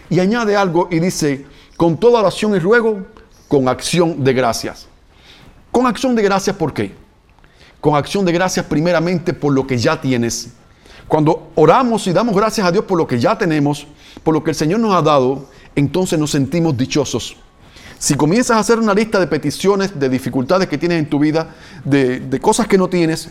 Y 0.09 0.19
añade 0.19 0.57
algo 0.57 0.88
y 0.90 0.99
dice, 0.99 1.47
con 1.76 1.97
toda 1.97 2.19
oración 2.19 2.57
y 2.57 2.59
ruego, 2.59 3.07
con 3.47 3.69
acción 3.69 4.25
de 4.25 4.33
gracias. 4.33 4.88
Con 5.71 5.87
acción 5.87 6.16
de 6.16 6.23
gracias, 6.23 6.57
¿por 6.57 6.75
qué? 6.75 6.92
Con 7.80 7.95
acción 7.95 8.25
de 8.25 8.33
gracias 8.33 8.66
primeramente 8.66 9.33
por 9.33 9.52
lo 9.52 9.66
que 9.66 9.78
ya 9.78 10.00
tienes 10.00 10.50
cuando 11.11 11.50
oramos 11.57 12.07
y 12.07 12.12
damos 12.12 12.37
gracias 12.37 12.64
a 12.64 12.71
Dios 12.71 12.85
por 12.85 12.97
lo 12.97 13.05
que 13.05 13.19
ya 13.19 13.37
tenemos, 13.37 13.85
por 14.23 14.33
lo 14.33 14.45
que 14.45 14.50
el 14.50 14.55
Señor 14.55 14.79
nos 14.79 14.95
ha 14.95 15.02
dado, 15.02 15.45
entonces 15.75 16.17
nos 16.17 16.31
sentimos 16.31 16.76
dichosos. 16.76 17.37
Si 17.99 18.14
comienzas 18.14 18.57
a 18.57 18.61
hacer 18.61 18.79
una 18.79 18.95
lista 18.95 19.19
de 19.19 19.26
peticiones, 19.26 19.99
de 19.99 20.09
dificultades 20.09 20.69
que 20.69 20.79
tienes 20.79 21.00
en 21.00 21.11
tu 21.11 21.19
vida, 21.19 21.49
de, 21.85 22.38
cosas 22.40 22.69
que 22.69 22.79
no 22.79 22.88
tienes, 22.88 23.29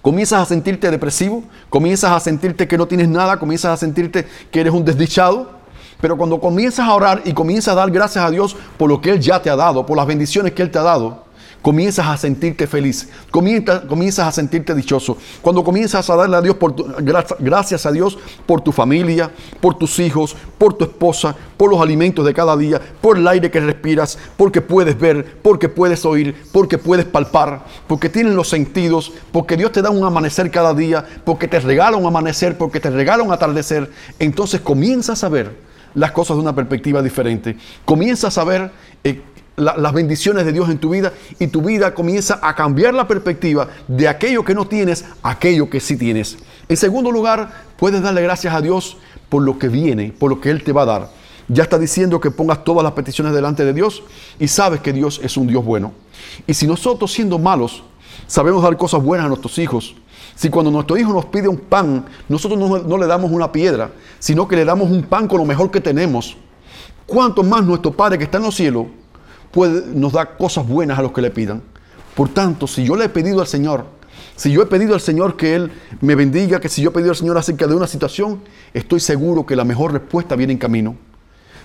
comienzas 0.00 0.40
a 0.40 0.46
sentirte 0.46 0.90
depresivo, 0.90 1.44
comienzas 1.68 2.12
a 2.12 2.18
sentirte 2.18 2.66
que 2.66 2.78
no 2.78 2.88
tienes 2.88 3.10
nada, 3.10 3.38
comienzas 3.38 3.74
a 3.74 3.76
sentirte 3.76 4.26
que 4.50 4.60
eres 4.60 4.72
un 4.72 4.82
desdichado. 4.82 5.50
Pero 6.00 6.16
cuando 6.16 6.40
comienzas 6.40 6.88
a 6.88 6.94
orar 6.94 7.20
y 7.26 7.34
comienzas 7.34 7.72
a 7.72 7.76
dar 7.76 7.90
gracias 7.90 8.24
a 8.24 8.30
Dios 8.30 8.56
por 8.78 8.88
lo 8.88 9.02
que 9.02 9.10
Él 9.10 9.20
ya 9.20 9.42
te 9.42 9.50
ha 9.50 9.56
dado, 9.56 9.84
por 9.84 9.98
las 9.98 10.06
bendiciones 10.06 10.54
que 10.54 10.62
Él 10.62 10.70
te 10.70 10.78
ha 10.78 10.82
dado, 10.82 11.25
comienzas 11.66 12.06
a 12.06 12.16
sentirte 12.16 12.68
feliz, 12.68 13.08
comienzas, 13.32 14.28
a 14.28 14.30
sentirte 14.30 14.72
dichoso. 14.72 15.18
Cuando 15.42 15.64
comienzas 15.64 16.08
a 16.08 16.14
darle 16.14 16.36
a 16.36 16.40
Dios 16.40 16.54
por 16.54 16.76
gracias 17.40 17.86
a 17.86 17.90
Dios 17.90 18.16
por 18.46 18.60
tu 18.60 18.70
familia, 18.70 19.32
por 19.60 19.76
tus 19.76 19.98
hijos, 19.98 20.36
por 20.58 20.74
tu 20.74 20.84
esposa, 20.84 21.34
por 21.56 21.68
los 21.68 21.80
alimentos 21.80 22.24
de 22.24 22.32
cada 22.32 22.56
día, 22.56 22.80
por 23.00 23.18
el 23.18 23.26
aire 23.26 23.50
que 23.50 23.58
respiras, 23.58 24.16
porque 24.36 24.60
puedes 24.60 24.96
ver, 24.96 25.38
porque 25.42 25.68
puedes 25.68 26.04
oír, 26.04 26.36
porque 26.52 26.78
puedes 26.78 27.04
palpar, 27.04 27.64
porque 27.88 28.10
tienes 28.10 28.34
los 28.34 28.48
sentidos, 28.48 29.12
porque 29.32 29.56
Dios 29.56 29.72
te 29.72 29.82
da 29.82 29.90
un 29.90 30.04
amanecer 30.04 30.52
cada 30.52 30.72
día, 30.72 31.04
porque 31.24 31.48
te 31.48 31.58
regala 31.58 31.96
un 31.96 32.06
amanecer, 32.06 32.56
porque 32.56 32.78
te 32.78 32.90
regala 32.90 33.24
un 33.24 33.32
atardecer, 33.32 33.90
entonces 34.20 34.60
comienzas 34.60 35.24
a 35.24 35.28
ver 35.28 35.50
las 35.94 36.12
cosas 36.12 36.36
de 36.36 36.42
una 36.42 36.54
perspectiva 36.54 37.02
diferente. 37.02 37.56
Comienzas 37.84 38.38
a 38.38 38.44
ver 38.44 38.70
eh, 39.02 39.20
las 39.56 39.92
bendiciones 39.92 40.44
de 40.44 40.52
Dios 40.52 40.68
en 40.68 40.78
tu 40.78 40.90
vida 40.90 41.12
y 41.38 41.46
tu 41.46 41.62
vida 41.62 41.94
comienza 41.94 42.38
a 42.42 42.54
cambiar 42.54 42.94
la 42.94 43.08
perspectiva 43.08 43.68
de 43.88 44.06
aquello 44.06 44.44
que 44.44 44.54
no 44.54 44.66
tienes 44.66 45.04
a 45.22 45.30
aquello 45.30 45.70
que 45.70 45.80
sí 45.80 45.96
tienes. 45.96 46.36
En 46.68 46.76
segundo 46.76 47.10
lugar, 47.10 47.64
puedes 47.76 48.02
darle 48.02 48.22
gracias 48.22 48.54
a 48.54 48.60
Dios 48.60 48.98
por 49.28 49.42
lo 49.42 49.58
que 49.58 49.68
viene, 49.68 50.12
por 50.12 50.30
lo 50.30 50.40
que 50.40 50.50
Él 50.50 50.62
te 50.62 50.72
va 50.72 50.82
a 50.82 50.86
dar. 50.86 51.10
Ya 51.48 51.62
está 51.62 51.78
diciendo 51.78 52.20
que 52.20 52.30
pongas 52.30 52.64
todas 52.64 52.82
las 52.82 52.92
peticiones 52.92 53.32
delante 53.32 53.64
de 53.64 53.72
Dios 53.72 54.02
y 54.38 54.48
sabes 54.48 54.80
que 54.80 54.92
Dios 54.92 55.20
es 55.22 55.36
un 55.36 55.46
Dios 55.46 55.64
bueno. 55.64 55.92
Y 56.46 56.54
si 56.54 56.66
nosotros 56.66 57.12
siendo 57.12 57.38
malos 57.38 57.82
sabemos 58.26 58.62
dar 58.62 58.76
cosas 58.76 59.02
buenas 59.02 59.26
a 59.26 59.28
nuestros 59.28 59.58
hijos, 59.58 59.94
si 60.34 60.50
cuando 60.50 60.70
nuestro 60.70 60.98
hijo 60.98 61.12
nos 61.12 61.26
pide 61.26 61.48
un 61.48 61.56
pan, 61.56 62.04
nosotros 62.28 62.58
no, 62.58 62.78
no 62.78 62.98
le 62.98 63.06
damos 63.06 63.30
una 63.30 63.52
piedra, 63.52 63.92
sino 64.18 64.46
que 64.46 64.56
le 64.56 64.64
damos 64.64 64.90
un 64.90 65.02
pan 65.04 65.28
con 65.28 65.38
lo 65.38 65.46
mejor 65.46 65.70
que 65.70 65.80
tenemos, 65.80 66.36
¿cuánto 67.06 67.42
más 67.42 67.64
nuestro 67.64 67.92
Padre 67.92 68.18
que 68.18 68.24
está 68.24 68.38
en 68.38 68.44
los 68.44 68.54
cielos 68.54 68.86
nos 69.56 70.12
da 70.12 70.36
cosas 70.36 70.66
buenas 70.66 70.98
a 70.98 71.02
los 71.02 71.12
que 71.12 71.22
le 71.22 71.30
pidan. 71.30 71.62
Por 72.14 72.28
tanto, 72.28 72.66
si 72.66 72.84
yo 72.84 72.96
le 72.96 73.06
he 73.06 73.08
pedido 73.08 73.40
al 73.40 73.46
Señor, 73.46 73.86
si 74.36 74.52
yo 74.52 74.62
he 74.62 74.66
pedido 74.66 74.94
al 74.94 75.00
Señor 75.00 75.36
que 75.36 75.54
Él 75.54 75.72
me 76.00 76.14
bendiga, 76.14 76.60
que 76.60 76.68
si 76.68 76.82
yo 76.82 76.90
he 76.90 76.92
pedido 76.92 77.10
al 77.10 77.16
Señor 77.16 77.38
acerca 77.38 77.66
de 77.66 77.74
una 77.74 77.86
situación, 77.86 78.40
estoy 78.74 79.00
seguro 79.00 79.46
que 79.46 79.56
la 79.56 79.64
mejor 79.64 79.92
respuesta 79.92 80.36
viene 80.36 80.52
en 80.52 80.58
camino. 80.58 80.96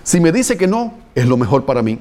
Si 0.02 0.20
me 0.20 0.32
dice 0.32 0.56
que 0.56 0.66
no, 0.66 0.94
es 1.14 1.26
lo 1.26 1.36
mejor 1.36 1.64
para 1.64 1.82
mí. 1.82 1.98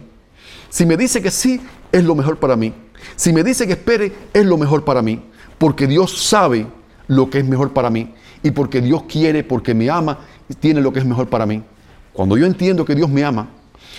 Si 0.69 0.86
me 0.86 0.98
dice 0.98 1.21
que 1.21 1.29
sí, 1.29 1.62
es 1.91 2.03
lo 2.03 2.15
mejor 2.15 2.39
para 2.39 2.55
mí. 2.55 2.74
Si 3.15 3.33
me 3.33 3.43
dice 3.43 3.67
que 3.67 3.74
espere, 3.74 4.13
es 4.33 4.45
lo 4.45 4.57
mejor 4.57 4.86
para 4.86 5.01
mí. 5.01 5.24
Porque 5.57 5.88
Dios 5.88 6.24
sabe 6.24 6.67
lo 7.07 7.29
que 7.29 7.39
es 7.39 7.45
mejor 7.45 7.74
para 7.74 7.89
mí. 7.89 8.13
Y 8.41 8.51
porque 8.51 8.81
Dios 8.81 9.03
quiere, 9.03 9.43
porque 9.43 9.74
me 9.74 9.89
ama, 9.89 10.19
tiene 10.60 10.81
lo 10.81 10.91
que 10.91 11.00
es 11.00 11.05
mejor 11.05 11.27
para 11.27 11.45
mí. 11.45 11.62
Cuando 12.13 12.38
yo 12.38 12.45
entiendo 12.45 12.86
que 12.86 12.95
Dios 12.95 13.10
me 13.10 13.24
ama, 13.24 13.50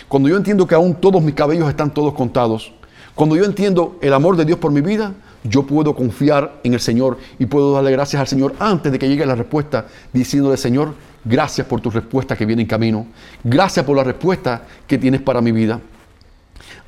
cuando 0.09 0.29
yo 0.29 0.37
entiendo 0.37 0.67
que 0.67 0.75
aún 0.75 0.95
todos 0.95 1.23
mis 1.23 1.35
cabellos 1.35 1.69
están 1.69 1.93
todos 1.93 2.15
contados, 2.15 2.73
cuando 3.15 3.37
yo 3.37 3.45
entiendo 3.45 3.99
el 4.01 4.15
amor 4.15 4.37
de 4.37 4.45
Dios 4.45 4.59
por 4.59 4.73
mi 4.73 4.81
vida, 4.81 5.15
yo 5.45 5.65
puedo 5.65 5.95
confiar 5.95 6.61
en 6.63 6.75
el 6.75 6.81
Señor 6.81 7.19
y 7.39 7.47
puedo 7.47 7.73
darle 7.73 7.91
gracias 7.91 8.21
al 8.21 8.29
Señor 8.29 8.55
antes 8.59 8.93
de 8.93 8.99
que 8.99 9.09
llegue 9.09 9.27
la 9.27 9.35
respuesta, 9.35 9.87
diciéndole, 10.13 10.57
Señor, 10.57 10.95
gracias 11.25 11.67
por 11.67 11.81
tu 11.81 11.91
respuesta 11.91 12.37
que 12.37 12.47
viene 12.47 12.63
en 12.63 12.69
camino. 12.69 13.07
Gracias 13.43 13.85
por 13.85 13.97
la 13.97 14.05
respuesta 14.05 14.63
que 14.87 14.99
tienes 14.99 15.21
para 15.21 15.41
mi 15.41 15.53
vida. 15.53 15.81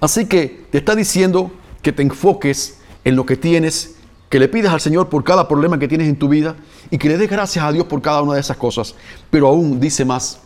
Así 0.01 0.27
que 0.27 0.67
te 0.71 0.79
está 0.79 0.95
diciendo 0.95 1.53
que 1.83 1.93
te 1.93 2.03
enfoques 2.03 2.79
en 3.05 3.17
lo 3.17 3.27
que 3.27 3.37
tienes, 3.37 3.97
que 4.31 4.39
le 4.39 4.49
pidas 4.49 4.73
al 4.73 4.81
Señor 4.81 5.09
por 5.09 5.25
cada 5.25 5.47
problema 5.47 5.79
que 5.79 5.89
tienes 5.89 6.09
en 6.09 6.17
tu 6.17 6.29
vida 6.29 6.57
y 6.91 6.99
que 6.99 7.09
le 7.09 7.19
des 7.19 7.31
gracias 7.31 7.65
a 7.65 7.73
Dios 7.73 7.87
por 7.87 8.01
cada 8.01 8.23
una 8.23 8.35
de 8.35 8.41
esas 8.41 8.57
cosas. 8.57 8.95
Pero 9.31 9.49
aún 9.49 9.81
dice 9.81 10.05
más, 10.05 10.41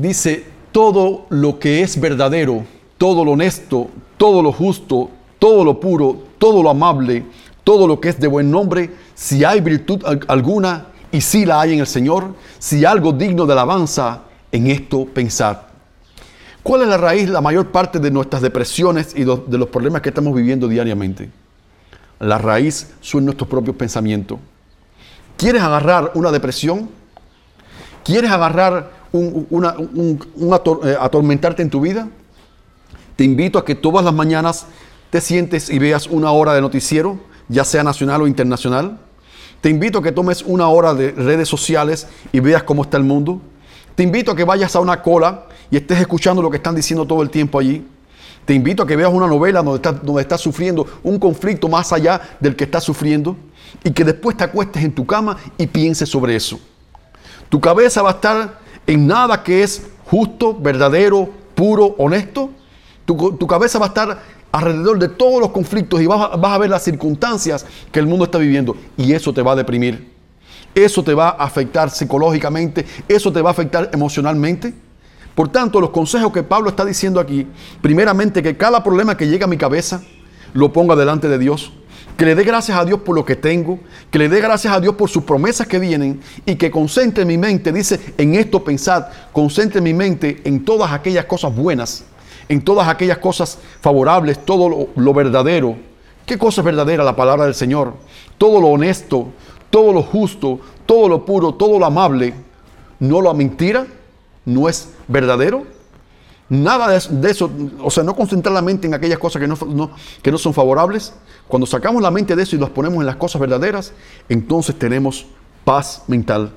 dice, 0.00 0.44
todo 0.72 1.26
lo 1.28 1.58
que 1.58 1.82
es 1.82 2.00
verdadero, 2.00 2.64
todo 2.98 3.24
lo 3.24 3.32
honesto, 3.32 3.88
todo 4.16 4.42
lo 4.42 4.52
justo, 4.52 5.10
todo 5.38 5.64
lo 5.64 5.80
puro, 5.80 6.16
todo 6.38 6.62
lo 6.62 6.70
amable, 6.70 7.24
todo 7.64 7.86
lo 7.86 8.00
que 8.00 8.10
es 8.10 8.20
de 8.20 8.28
buen 8.28 8.50
nombre, 8.50 8.90
si 9.14 9.44
hay 9.44 9.60
virtud 9.60 10.02
alguna 10.28 10.86
y 11.12 11.20
si 11.20 11.44
la 11.44 11.60
hay 11.60 11.74
en 11.74 11.80
el 11.80 11.86
Señor, 11.86 12.34
si 12.58 12.84
algo 12.84 13.12
digno 13.12 13.46
de 13.46 13.52
alabanza, 13.52 14.22
en 14.52 14.66
esto 14.66 15.06
pensar. 15.06 15.70
¿Cuál 16.62 16.82
es 16.82 16.88
la 16.88 16.98
raíz, 16.98 17.28
la 17.28 17.40
mayor 17.40 17.70
parte 17.70 17.98
de 17.98 18.10
nuestras 18.10 18.42
depresiones 18.42 19.14
y 19.16 19.24
de 19.24 19.58
los 19.58 19.68
problemas 19.68 20.02
que 20.02 20.10
estamos 20.10 20.34
viviendo 20.34 20.68
diariamente? 20.68 21.30
La 22.18 22.36
raíz 22.36 22.92
son 23.00 23.24
nuestros 23.24 23.48
propios 23.48 23.76
pensamientos. 23.76 24.38
¿Quieres 25.38 25.62
agarrar 25.62 26.12
una 26.14 26.30
depresión? 26.30 26.90
¿Quieres 28.04 28.30
agarrar 28.30 28.90
un, 29.12 30.18
eh, 30.84 30.96
atormentarte 31.00 31.62
en 31.62 31.70
tu 31.70 31.80
vida, 31.80 32.08
te 33.16 33.24
invito 33.24 33.58
a 33.58 33.64
que 33.64 33.74
todas 33.74 34.04
las 34.04 34.14
mañanas 34.14 34.66
te 35.10 35.20
sientes 35.20 35.68
y 35.70 35.78
veas 35.78 36.06
una 36.06 36.30
hora 36.30 36.54
de 36.54 36.60
noticiero, 36.60 37.18
ya 37.48 37.64
sea 37.64 37.82
nacional 37.82 38.22
o 38.22 38.26
internacional. 38.26 38.98
Te 39.60 39.68
invito 39.68 39.98
a 39.98 40.02
que 40.02 40.12
tomes 40.12 40.42
una 40.42 40.68
hora 40.68 40.94
de 40.94 41.12
redes 41.12 41.48
sociales 41.48 42.06
y 42.32 42.40
veas 42.40 42.62
cómo 42.62 42.82
está 42.82 42.96
el 42.96 43.04
mundo. 43.04 43.40
Te 43.94 44.02
invito 44.02 44.30
a 44.30 44.36
que 44.36 44.44
vayas 44.44 44.74
a 44.74 44.80
una 44.80 45.02
cola 45.02 45.46
y 45.70 45.76
estés 45.76 46.00
escuchando 46.00 46.40
lo 46.40 46.50
que 46.50 46.56
están 46.56 46.74
diciendo 46.74 47.04
todo 47.04 47.22
el 47.22 47.28
tiempo 47.28 47.58
allí. 47.58 47.86
Te 48.46 48.54
invito 48.54 48.82
a 48.82 48.86
que 48.86 48.96
veas 48.96 49.12
una 49.12 49.26
novela 49.26 49.62
donde 49.62 50.22
estás, 50.22 50.40
sufriendo 50.40 50.86
un 51.02 51.18
conflicto 51.18 51.68
más 51.68 51.92
allá 51.92 52.20
del 52.40 52.56
que 52.56 52.64
estás 52.64 52.84
sufriendo 52.84 53.36
y 53.84 53.90
que 53.90 54.04
después 54.04 54.36
te 54.36 54.44
acuestes 54.44 54.82
en 54.82 54.94
tu 54.94 55.06
cama 55.06 55.36
y 55.58 55.66
pienses 55.66 56.08
sobre 56.08 56.36
eso. 56.36 56.58
Tu 57.50 57.60
cabeza 57.60 58.00
va 58.00 58.10
a 58.10 58.14
estar 58.14 58.59
en 58.86 59.06
nada 59.06 59.42
que 59.42 59.62
es 59.62 59.82
justo, 60.06 60.54
verdadero, 60.54 61.28
puro, 61.54 61.94
honesto. 61.98 62.50
Tu, 63.04 63.46
cabeza 63.46 63.78
va 63.78 63.86
a 63.86 63.88
estar 63.88 64.22
alrededor 64.52 64.98
de 64.98 65.08
todos 65.08 65.40
los 65.40 65.50
conflictos 65.50 66.00
y 66.00 66.06
vas 66.06 66.40
vas 66.40 66.52
a 66.52 66.58
ver 66.58 66.70
las 66.70 66.84
circunstancias 66.84 67.66
que 67.90 67.98
el 67.98 68.06
mundo 68.06 68.24
está 68.24 68.38
viviendo 68.38 68.76
y 68.96 69.12
eso 69.12 69.32
te 69.32 69.42
va 69.42 69.52
a 69.52 69.56
deprimir. 69.56 70.10
Eso 70.74 71.02
te 71.02 71.14
va 71.14 71.30
a 71.30 71.44
afectar 71.44 71.90
psicológicamente, 71.90 72.86
eso 73.08 73.32
te 73.32 73.42
va 73.42 73.50
a 73.50 73.52
afectar 73.52 73.90
emocionalmente. 73.92 74.72
Por 75.34 75.48
tanto, 75.48 75.80
los 75.80 75.90
consejos 75.90 76.32
que 76.32 76.42
Pablo 76.42 76.70
está 76.70 76.84
diciendo 76.84 77.18
aquí, 77.18 77.46
primeramente 77.80 78.42
que 78.42 78.56
cada 78.56 78.82
problema 78.82 79.16
que 79.16 79.26
llega 79.26 79.46
a 79.46 79.48
mi 79.48 79.56
cabeza, 79.56 80.02
lo 80.52 80.72
ponga 80.72 80.96
delante 80.96 81.28
de 81.28 81.38
Dios, 81.38 81.72
que 82.16 82.24
le 82.24 82.34
dé 82.34 82.44
gracias 82.44 82.78
a 82.78 82.84
Dios 82.84 83.00
por 83.00 83.14
lo 83.14 83.24
que 83.24 83.36
tengo, 83.36 83.78
que 84.10 84.18
le 84.18 84.28
dé 84.28 84.40
gracias 84.40 84.72
a 84.72 84.80
Dios 84.80 84.94
por 84.94 85.08
sus 85.08 85.24
promesas 85.24 85.66
que 85.66 85.78
vienen 85.78 86.20
y 86.44 86.56
que 86.56 86.70
concentre 86.70 87.24
mi 87.24 87.38
mente, 87.38 87.72
dice, 87.72 87.98
en 88.18 88.34
esto 88.34 88.62
pensad, 88.62 89.06
concentre 89.32 89.80
mi 89.80 89.94
mente 89.94 90.40
en 90.44 90.64
todas 90.64 90.92
aquellas 90.92 91.24
cosas 91.24 91.54
buenas, 91.54 92.04
en 92.48 92.62
todas 92.62 92.88
aquellas 92.88 93.18
cosas 93.18 93.58
favorables, 93.80 94.44
todo 94.44 94.88
lo, 94.94 95.14
verdadero. 95.14 95.76
¿Qué 96.26 96.36
cosa 96.36 96.60
es 96.60 96.64
verdadera? 96.64 97.04
La 97.04 97.16
palabra 97.16 97.44
del 97.44 97.54
Señor. 97.54 97.94
Todo 98.38 98.60
lo 98.60 98.68
honesto, 98.68 99.28
todo 99.70 99.92
lo 99.92 100.02
justo, 100.02 100.60
todo 100.86 101.08
lo 101.08 101.24
puro, 101.24 101.54
todo 101.54 101.78
lo 101.78 101.86
amable. 101.86 102.34
No 102.98 103.20
lo 103.20 103.32
mentira, 103.34 103.86
no 104.44 104.68
es 104.68 104.90
verdadero. 105.08 105.64
Nada 106.50 106.88
de 106.88 107.30
eso, 107.30 107.48
o 107.80 107.90
sea, 107.92 108.02
no 108.02 108.16
concentrar 108.16 108.52
la 108.52 108.60
mente 108.60 108.88
en 108.88 108.92
aquellas 108.92 109.20
cosas 109.20 109.40
que 109.40 109.46
no, 109.46 109.90
que 110.20 110.32
no 110.32 110.36
son 110.36 110.52
favorables. 110.52 111.14
Cuando 111.46 111.64
sacamos 111.64 112.02
la 112.02 112.10
mente 112.10 112.34
de 112.34 112.42
eso 112.42 112.56
y 112.56 112.58
las 112.58 112.70
ponemos 112.70 112.98
en 112.98 113.06
las 113.06 113.16
cosas 113.16 113.40
verdaderas, 113.40 113.92
entonces 114.28 114.76
tenemos 114.76 115.26
paz 115.64 116.02
mental. 116.08 116.50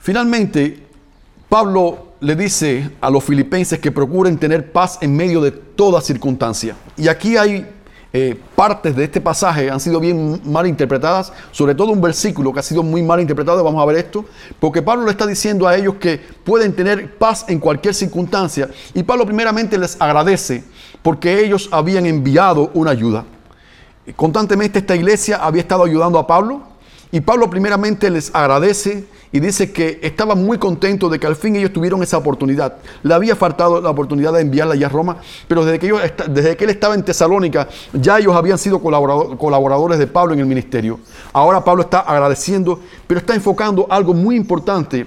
Finalmente, 0.00 0.86
Pablo 1.50 2.14
le 2.20 2.34
dice 2.34 2.90
a 3.02 3.10
los 3.10 3.22
filipenses 3.24 3.78
que 3.78 3.92
procuren 3.92 4.38
tener 4.38 4.72
paz 4.72 4.98
en 5.02 5.14
medio 5.14 5.42
de 5.42 5.50
toda 5.50 6.00
circunstancia. 6.00 6.74
Y 6.96 7.08
aquí 7.08 7.36
hay 7.36 7.68
eh, 8.12 8.38
partes 8.54 8.94
de 8.94 9.04
este 9.04 9.20
pasaje 9.20 9.70
han 9.70 9.80
sido 9.80 9.98
bien 9.98 10.40
mal 10.44 10.66
interpretadas, 10.66 11.32
sobre 11.50 11.74
todo 11.74 11.92
un 11.92 12.00
versículo 12.00 12.52
que 12.52 12.60
ha 12.60 12.62
sido 12.62 12.82
muy 12.82 13.02
mal 13.02 13.20
interpretado, 13.20 13.64
vamos 13.64 13.82
a 13.82 13.86
ver 13.86 13.96
esto, 13.96 14.24
porque 14.60 14.82
Pablo 14.82 15.04
le 15.06 15.12
está 15.12 15.26
diciendo 15.26 15.66
a 15.66 15.76
ellos 15.76 15.94
que 15.94 16.18
pueden 16.44 16.74
tener 16.74 17.16
paz 17.16 17.46
en 17.48 17.58
cualquier 17.58 17.94
circunstancia, 17.94 18.68
y 18.92 19.02
Pablo 19.02 19.24
primeramente 19.24 19.78
les 19.78 20.00
agradece 20.00 20.64
porque 21.02 21.44
ellos 21.44 21.68
habían 21.72 22.06
enviado 22.06 22.70
una 22.74 22.90
ayuda. 22.90 23.24
Constantemente 24.16 24.80
esta 24.80 24.96
iglesia 24.96 25.36
había 25.36 25.62
estado 25.62 25.84
ayudando 25.84 26.18
a 26.18 26.26
Pablo, 26.26 26.71
y 27.14 27.20
Pablo 27.20 27.50
primeramente 27.50 28.08
les 28.08 28.34
agradece 28.34 29.04
y 29.32 29.38
dice 29.38 29.70
que 29.70 30.00
estaba 30.02 30.34
muy 30.34 30.56
contento 30.56 31.10
de 31.10 31.20
que 31.20 31.26
al 31.26 31.36
fin 31.36 31.54
ellos 31.54 31.70
tuvieron 31.70 32.02
esa 32.02 32.16
oportunidad. 32.16 32.78
Le 33.02 33.12
había 33.12 33.36
faltado 33.36 33.82
la 33.82 33.90
oportunidad 33.90 34.32
de 34.32 34.40
enviarla 34.40 34.74
ya 34.76 34.86
a 34.86 34.90
Roma, 34.90 35.18
pero 35.46 35.62
desde 35.62 35.78
que, 35.78 35.86
ellos, 35.86 36.00
desde 36.30 36.56
que 36.56 36.64
él 36.64 36.70
estaba 36.70 36.94
en 36.94 37.02
Tesalónica, 37.02 37.68
ya 37.92 38.18
ellos 38.18 38.34
habían 38.34 38.56
sido 38.56 38.80
colaboradores 38.80 39.98
de 39.98 40.06
Pablo 40.06 40.32
en 40.32 40.40
el 40.40 40.46
ministerio. 40.46 41.00
Ahora 41.34 41.62
Pablo 41.62 41.82
está 41.82 42.00
agradeciendo, 42.00 42.80
pero 43.06 43.20
está 43.20 43.34
enfocando 43.34 43.86
algo 43.90 44.14
muy 44.14 44.34
importante. 44.34 45.06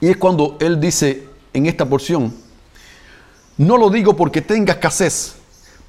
Y 0.00 0.08
es 0.08 0.16
cuando 0.16 0.56
él 0.58 0.80
dice 0.80 1.28
en 1.52 1.66
esta 1.66 1.88
porción, 1.88 2.34
no 3.56 3.76
lo 3.78 3.88
digo 3.88 4.16
porque 4.16 4.42
tenga 4.42 4.72
escasez, 4.72 5.36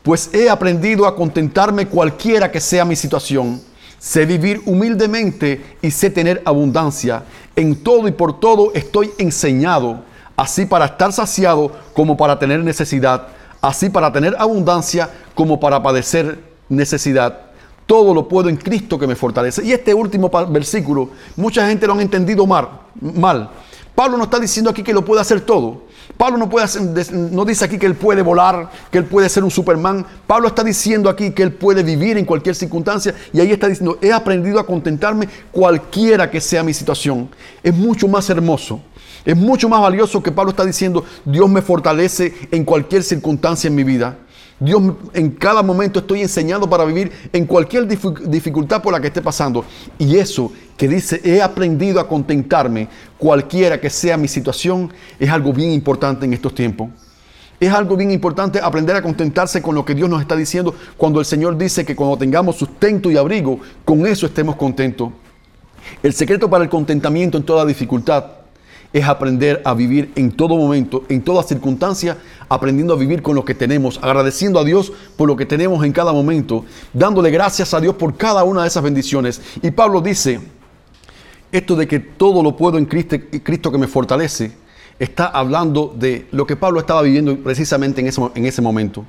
pues 0.03 0.31
he 0.35 0.51
aprendido 0.51 1.07
a 1.07 1.15
contentarme 1.15 1.87
cualquiera 1.87 2.51
que 2.51 2.59
sea 2.59 2.85
mi 2.85 2.95
situación 2.95 3.59
Sé 4.05 4.27
vivir 4.27 4.61
humildemente 4.67 5.77
y 5.81 5.89
sé 5.89 6.11
tener 6.11 6.39
abundancia. 6.45 7.23
En 7.55 7.77
todo 7.77 8.07
y 8.07 8.11
por 8.11 8.39
todo 8.39 8.71
estoy 8.75 9.09
enseñado, 9.17 10.03
así 10.37 10.67
para 10.67 10.85
estar 10.85 11.11
saciado 11.11 11.71
como 11.95 12.15
para 12.15 12.37
tener 12.37 12.63
necesidad, 12.63 13.29
así 13.61 13.89
para 13.89 14.13
tener 14.13 14.35
abundancia 14.37 15.09
como 15.33 15.59
para 15.59 15.81
padecer 15.81 16.37
necesidad. 16.69 17.47
Todo 17.87 18.13
lo 18.13 18.27
puedo 18.27 18.47
en 18.47 18.57
Cristo 18.57 18.99
que 18.99 19.07
me 19.07 19.15
fortalece. 19.15 19.65
Y 19.65 19.71
este 19.71 19.91
último 19.91 20.29
versículo, 20.49 21.09
mucha 21.35 21.67
gente 21.67 21.87
lo 21.87 21.93
han 21.93 22.01
entendido 22.01 22.45
mal. 22.45 22.81
mal. 23.01 23.49
Pablo 23.95 24.17
no 24.17 24.25
está 24.25 24.37
diciendo 24.37 24.69
aquí 24.69 24.83
que 24.83 24.93
lo 24.93 25.03
puede 25.03 25.21
hacer 25.21 25.41
todo. 25.41 25.81
Pablo 26.17 26.37
no, 26.37 26.49
puede 26.49 26.67
no 27.11 27.45
dice 27.45 27.65
aquí 27.65 27.77
que 27.77 27.85
él 27.85 27.95
puede 27.95 28.21
volar, 28.21 28.69
que 28.91 28.97
él 28.97 29.05
puede 29.05 29.27
ser 29.29 29.43
un 29.43 29.51
Superman. 29.51 30.05
Pablo 30.25 30.47
está 30.47 30.63
diciendo 30.63 31.09
aquí 31.09 31.31
que 31.31 31.43
él 31.43 31.53
puede 31.53 31.83
vivir 31.83 32.17
en 32.17 32.25
cualquier 32.25 32.55
circunstancia 32.55 33.13
y 33.33 33.39
ahí 33.39 33.51
está 33.51 33.67
diciendo, 33.67 33.97
he 34.01 34.11
aprendido 34.11 34.59
a 34.59 34.65
contentarme 34.65 35.27
cualquiera 35.51 36.29
que 36.29 36.39
sea 36.39 36.63
mi 36.63 36.73
situación. 36.73 37.29
Es 37.61 37.73
mucho 37.73 38.07
más 38.07 38.29
hermoso. 38.29 38.81
Es 39.25 39.35
mucho 39.35 39.67
más 39.67 39.81
valioso 39.81 40.21
que 40.21 40.31
Pablo 40.31 40.51
está 40.51 40.63
diciendo, 40.63 41.03
Dios 41.25 41.49
me 41.49 41.63
fortalece 41.63 42.33
en 42.51 42.63
cualquier 42.63 43.03
circunstancia 43.03 43.67
en 43.67 43.75
mi 43.75 43.83
vida. 43.83 44.17
Dios 44.59 44.81
en 45.13 45.31
cada 45.31 45.61
momento 45.61 45.99
estoy 45.99 46.21
enseñando 46.21 46.69
para 46.69 46.85
vivir 46.85 47.11
en 47.33 47.45
cualquier 47.45 47.85
dificultad 47.87 48.81
por 48.81 48.93
la 48.93 49.01
que 49.01 49.07
esté 49.07 49.21
pasando. 49.21 49.65
Y 49.97 50.15
eso 50.15 50.51
que 50.77 50.87
dice, 50.87 51.19
he 51.23 51.41
aprendido 51.41 51.99
a 51.99 52.07
contentarme, 52.07 52.87
cualquiera 53.17 53.79
que 53.79 53.89
sea 53.89 54.15
mi 54.15 54.27
situación, 54.27 54.93
es 55.19 55.29
algo 55.29 55.51
bien 55.51 55.71
importante 55.71 56.25
en 56.25 56.33
estos 56.33 56.55
tiempos. 56.55 56.89
Es 57.59 57.71
algo 57.71 57.95
bien 57.95 58.11
importante 58.11 58.59
aprender 58.59 58.95
a 58.95 59.01
contentarse 59.01 59.61
con 59.61 59.75
lo 59.75 59.85
que 59.85 59.95
Dios 59.95 60.09
nos 60.09 60.21
está 60.21 60.35
diciendo 60.35 60.75
cuando 60.97 61.19
el 61.19 61.25
Señor 61.25 61.57
dice 61.57 61.85
que 61.85 61.95
cuando 61.95 62.17
tengamos 62.17 62.57
sustento 62.57 63.09
y 63.11 63.17
abrigo, 63.17 63.59
con 63.83 64.05
eso 64.05 64.25
estemos 64.25 64.55
contentos. 64.55 65.11
El 66.01 66.13
secreto 66.13 66.49
para 66.49 66.63
el 66.63 66.69
contentamiento 66.69 67.37
en 67.37 67.43
toda 67.43 67.65
dificultad 67.65 68.25
es 68.95 69.03
aprender 69.03 69.61
a 69.65 69.73
vivir 69.73 70.13
en 70.15 70.31
todo 70.31 70.55
momento, 70.55 71.03
en 71.09 71.21
toda 71.21 71.43
circunstancia, 71.43 72.17
aprendiendo 72.47 72.93
a 72.93 72.97
vivir 72.97 73.21
con 73.21 73.35
lo 73.35 73.43
que 73.43 73.53
tenemos, 73.53 73.99
agradeciendo 74.01 74.57
a 74.57 74.63
Dios 74.63 74.93
por 75.17 75.27
lo 75.27 75.35
que 75.35 75.45
tenemos 75.45 75.83
en 75.83 75.91
cada 75.91 76.13
momento, 76.13 76.63
dándole 76.93 77.29
gracias 77.29 77.73
a 77.73 77.81
Dios 77.81 77.95
por 77.95 78.15
cada 78.15 78.45
una 78.45 78.61
de 78.61 78.69
esas 78.69 78.81
bendiciones. 78.81 79.41
Y 79.61 79.71
Pablo 79.71 79.99
dice, 79.99 80.39
esto 81.51 81.75
de 81.75 81.89
que 81.89 81.99
todo 81.99 82.41
lo 82.41 82.55
puedo 82.55 82.77
en 82.77 82.85
Cristo, 82.85 83.17
Cristo 83.43 83.69
que 83.69 83.77
me 83.77 83.87
fortalece, 83.87 84.53
está 84.97 85.25
hablando 85.25 85.93
de 85.93 86.29
lo 86.31 86.47
que 86.47 86.55
Pablo 86.55 86.79
estaba 86.79 87.01
viviendo 87.01 87.35
precisamente 87.35 87.99
en 87.99 88.07
ese, 88.07 88.21
en 88.33 88.45
ese 88.45 88.61
momento. 88.61 89.03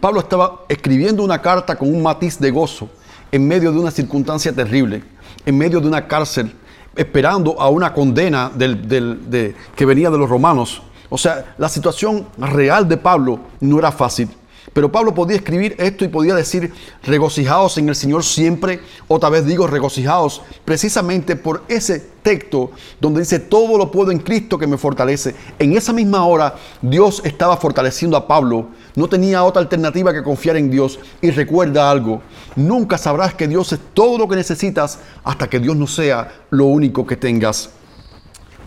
Pablo 0.00 0.20
estaba 0.20 0.66
escribiendo 0.68 1.24
una 1.24 1.40
carta 1.40 1.76
con 1.76 1.88
un 1.88 2.02
matiz 2.02 2.38
de 2.38 2.50
gozo 2.50 2.90
en 3.32 3.48
medio 3.48 3.72
de 3.72 3.78
una 3.78 3.90
circunstancia 3.90 4.52
terrible, 4.52 5.02
en 5.46 5.56
medio 5.56 5.80
de 5.80 5.88
una 5.88 6.06
cárcel, 6.06 6.52
esperando 6.96 7.60
a 7.60 7.68
una 7.68 7.92
condena 7.92 8.50
del, 8.54 9.54
que 9.74 9.86
venía 9.86 10.10
de 10.10 10.18
los 10.18 10.28
romanos. 10.28 10.82
O 11.08 11.18
sea, 11.18 11.54
la 11.58 11.68
situación 11.68 12.26
real 12.38 12.88
de 12.88 12.96
Pablo 12.96 13.40
no 13.60 13.78
era 13.78 13.90
fácil. 13.90 14.28
Pero 14.72 14.92
Pablo 14.92 15.14
podía 15.14 15.36
escribir 15.36 15.74
esto 15.78 16.04
y 16.04 16.08
podía 16.08 16.34
decir, 16.34 16.72
regocijaos 17.02 17.76
en 17.78 17.88
el 17.88 17.96
Señor 17.96 18.22
siempre. 18.22 18.80
Otra 19.08 19.28
vez 19.28 19.44
digo, 19.44 19.66
regocijaos 19.66 20.42
precisamente 20.64 21.34
por 21.34 21.64
ese 21.68 21.98
texto 22.22 22.70
donde 23.00 23.20
dice, 23.20 23.40
todo 23.40 23.76
lo 23.76 23.90
puedo 23.90 24.12
en 24.12 24.20
Cristo 24.20 24.58
que 24.58 24.68
me 24.68 24.78
fortalece. 24.78 25.34
En 25.58 25.76
esa 25.76 25.92
misma 25.92 26.24
hora 26.24 26.54
Dios 26.80 27.20
estaba 27.24 27.56
fortaleciendo 27.56 28.16
a 28.16 28.28
Pablo. 28.28 28.68
No 28.94 29.08
tenía 29.08 29.42
otra 29.42 29.60
alternativa 29.60 30.12
que 30.12 30.22
confiar 30.22 30.56
en 30.56 30.70
Dios. 30.70 31.00
Y 31.20 31.30
recuerda 31.30 31.90
algo, 31.90 32.22
nunca 32.54 32.96
sabrás 32.96 33.34
que 33.34 33.48
Dios 33.48 33.72
es 33.72 33.80
todo 33.92 34.18
lo 34.18 34.28
que 34.28 34.36
necesitas 34.36 35.00
hasta 35.24 35.48
que 35.48 35.58
Dios 35.58 35.76
no 35.76 35.86
sea 35.88 36.32
lo 36.50 36.66
único 36.66 37.06
que 37.06 37.16
tengas. 37.16 37.70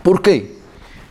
¿Por 0.02 0.20
qué? 0.20 0.54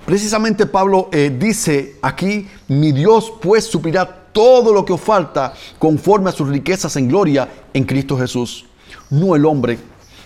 Precisamente 0.06 0.66
Pablo 0.66 1.10
eh, 1.12 1.36
dice 1.38 1.96
aquí, 2.02 2.48
mi 2.68 2.92
Dios 2.92 3.34
pues 3.42 3.64
suplirá 3.64 4.23
todo 4.34 4.74
lo 4.74 4.84
que 4.84 4.94
os 4.94 5.02
falta 5.02 5.54
conforme 5.80 6.30
a 6.30 6.34
sus 6.34 6.50
riquezas 6.50 6.96
en 6.98 7.08
gloria 7.08 7.48
en 7.74 7.86
Cristo 7.86 8.18
Jesús. 8.18 8.66
No 9.10 9.36
el 9.36 9.46
hombre. 9.46 9.78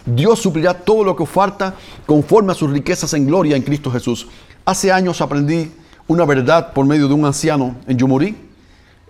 Dios 0.05 0.39
suplirá 0.39 0.73
todo 0.73 1.03
lo 1.03 1.15
que 1.15 1.23
os 1.23 1.29
falta 1.29 1.75
conforme 2.05 2.53
a 2.53 2.55
sus 2.55 2.71
riquezas 2.71 3.13
en 3.13 3.27
gloria 3.27 3.55
en 3.55 3.61
Cristo 3.61 3.91
Jesús. 3.91 4.27
Hace 4.65 4.91
años 4.91 5.21
aprendí 5.21 5.71
una 6.07 6.25
verdad 6.25 6.71
por 6.73 6.85
medio 6.85 7.07
de 7.07 7.13
un 7.13 7.25
anciano 7.25 7.75
en 7.87 7.97
Yumurí. 7.97 8.35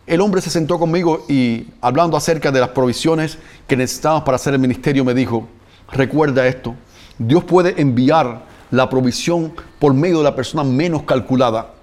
El 0.07 0.21
hombre 0.21 0.41
se 0.41 0.49
sentó 0.49 0.79
conmigo 0.79 1.25
y 1.29 1.67
hablando 1.81 2.17
acerca 2.17 2.51
de 2.51 2.59
las 2.59 2.69
provisiones 2.69 3.37
que 3.67 3.77
necesitábamos 3.77 4.23
para 4.23 4.37
hacer 4.37 4.53
el 4.53 4.59
ministerio 4.59 5.05
me 5.05 5.13
dijo, 5.13 5.47
recuerda 5.91 6.47
esto, 6.47 6.75
Dios 7.19 7.43
puede 7.43 7.79
enviar 7.79 8.45
la 8.71 8.89
provisión 8.89 9.53
por 9.79 9.93
medio 9.93 10.19
de 10.19 10.23
la 10.23 10.35
persona 10.35 10.63
menos 10.63 11.03
calculada. 11.03 11.73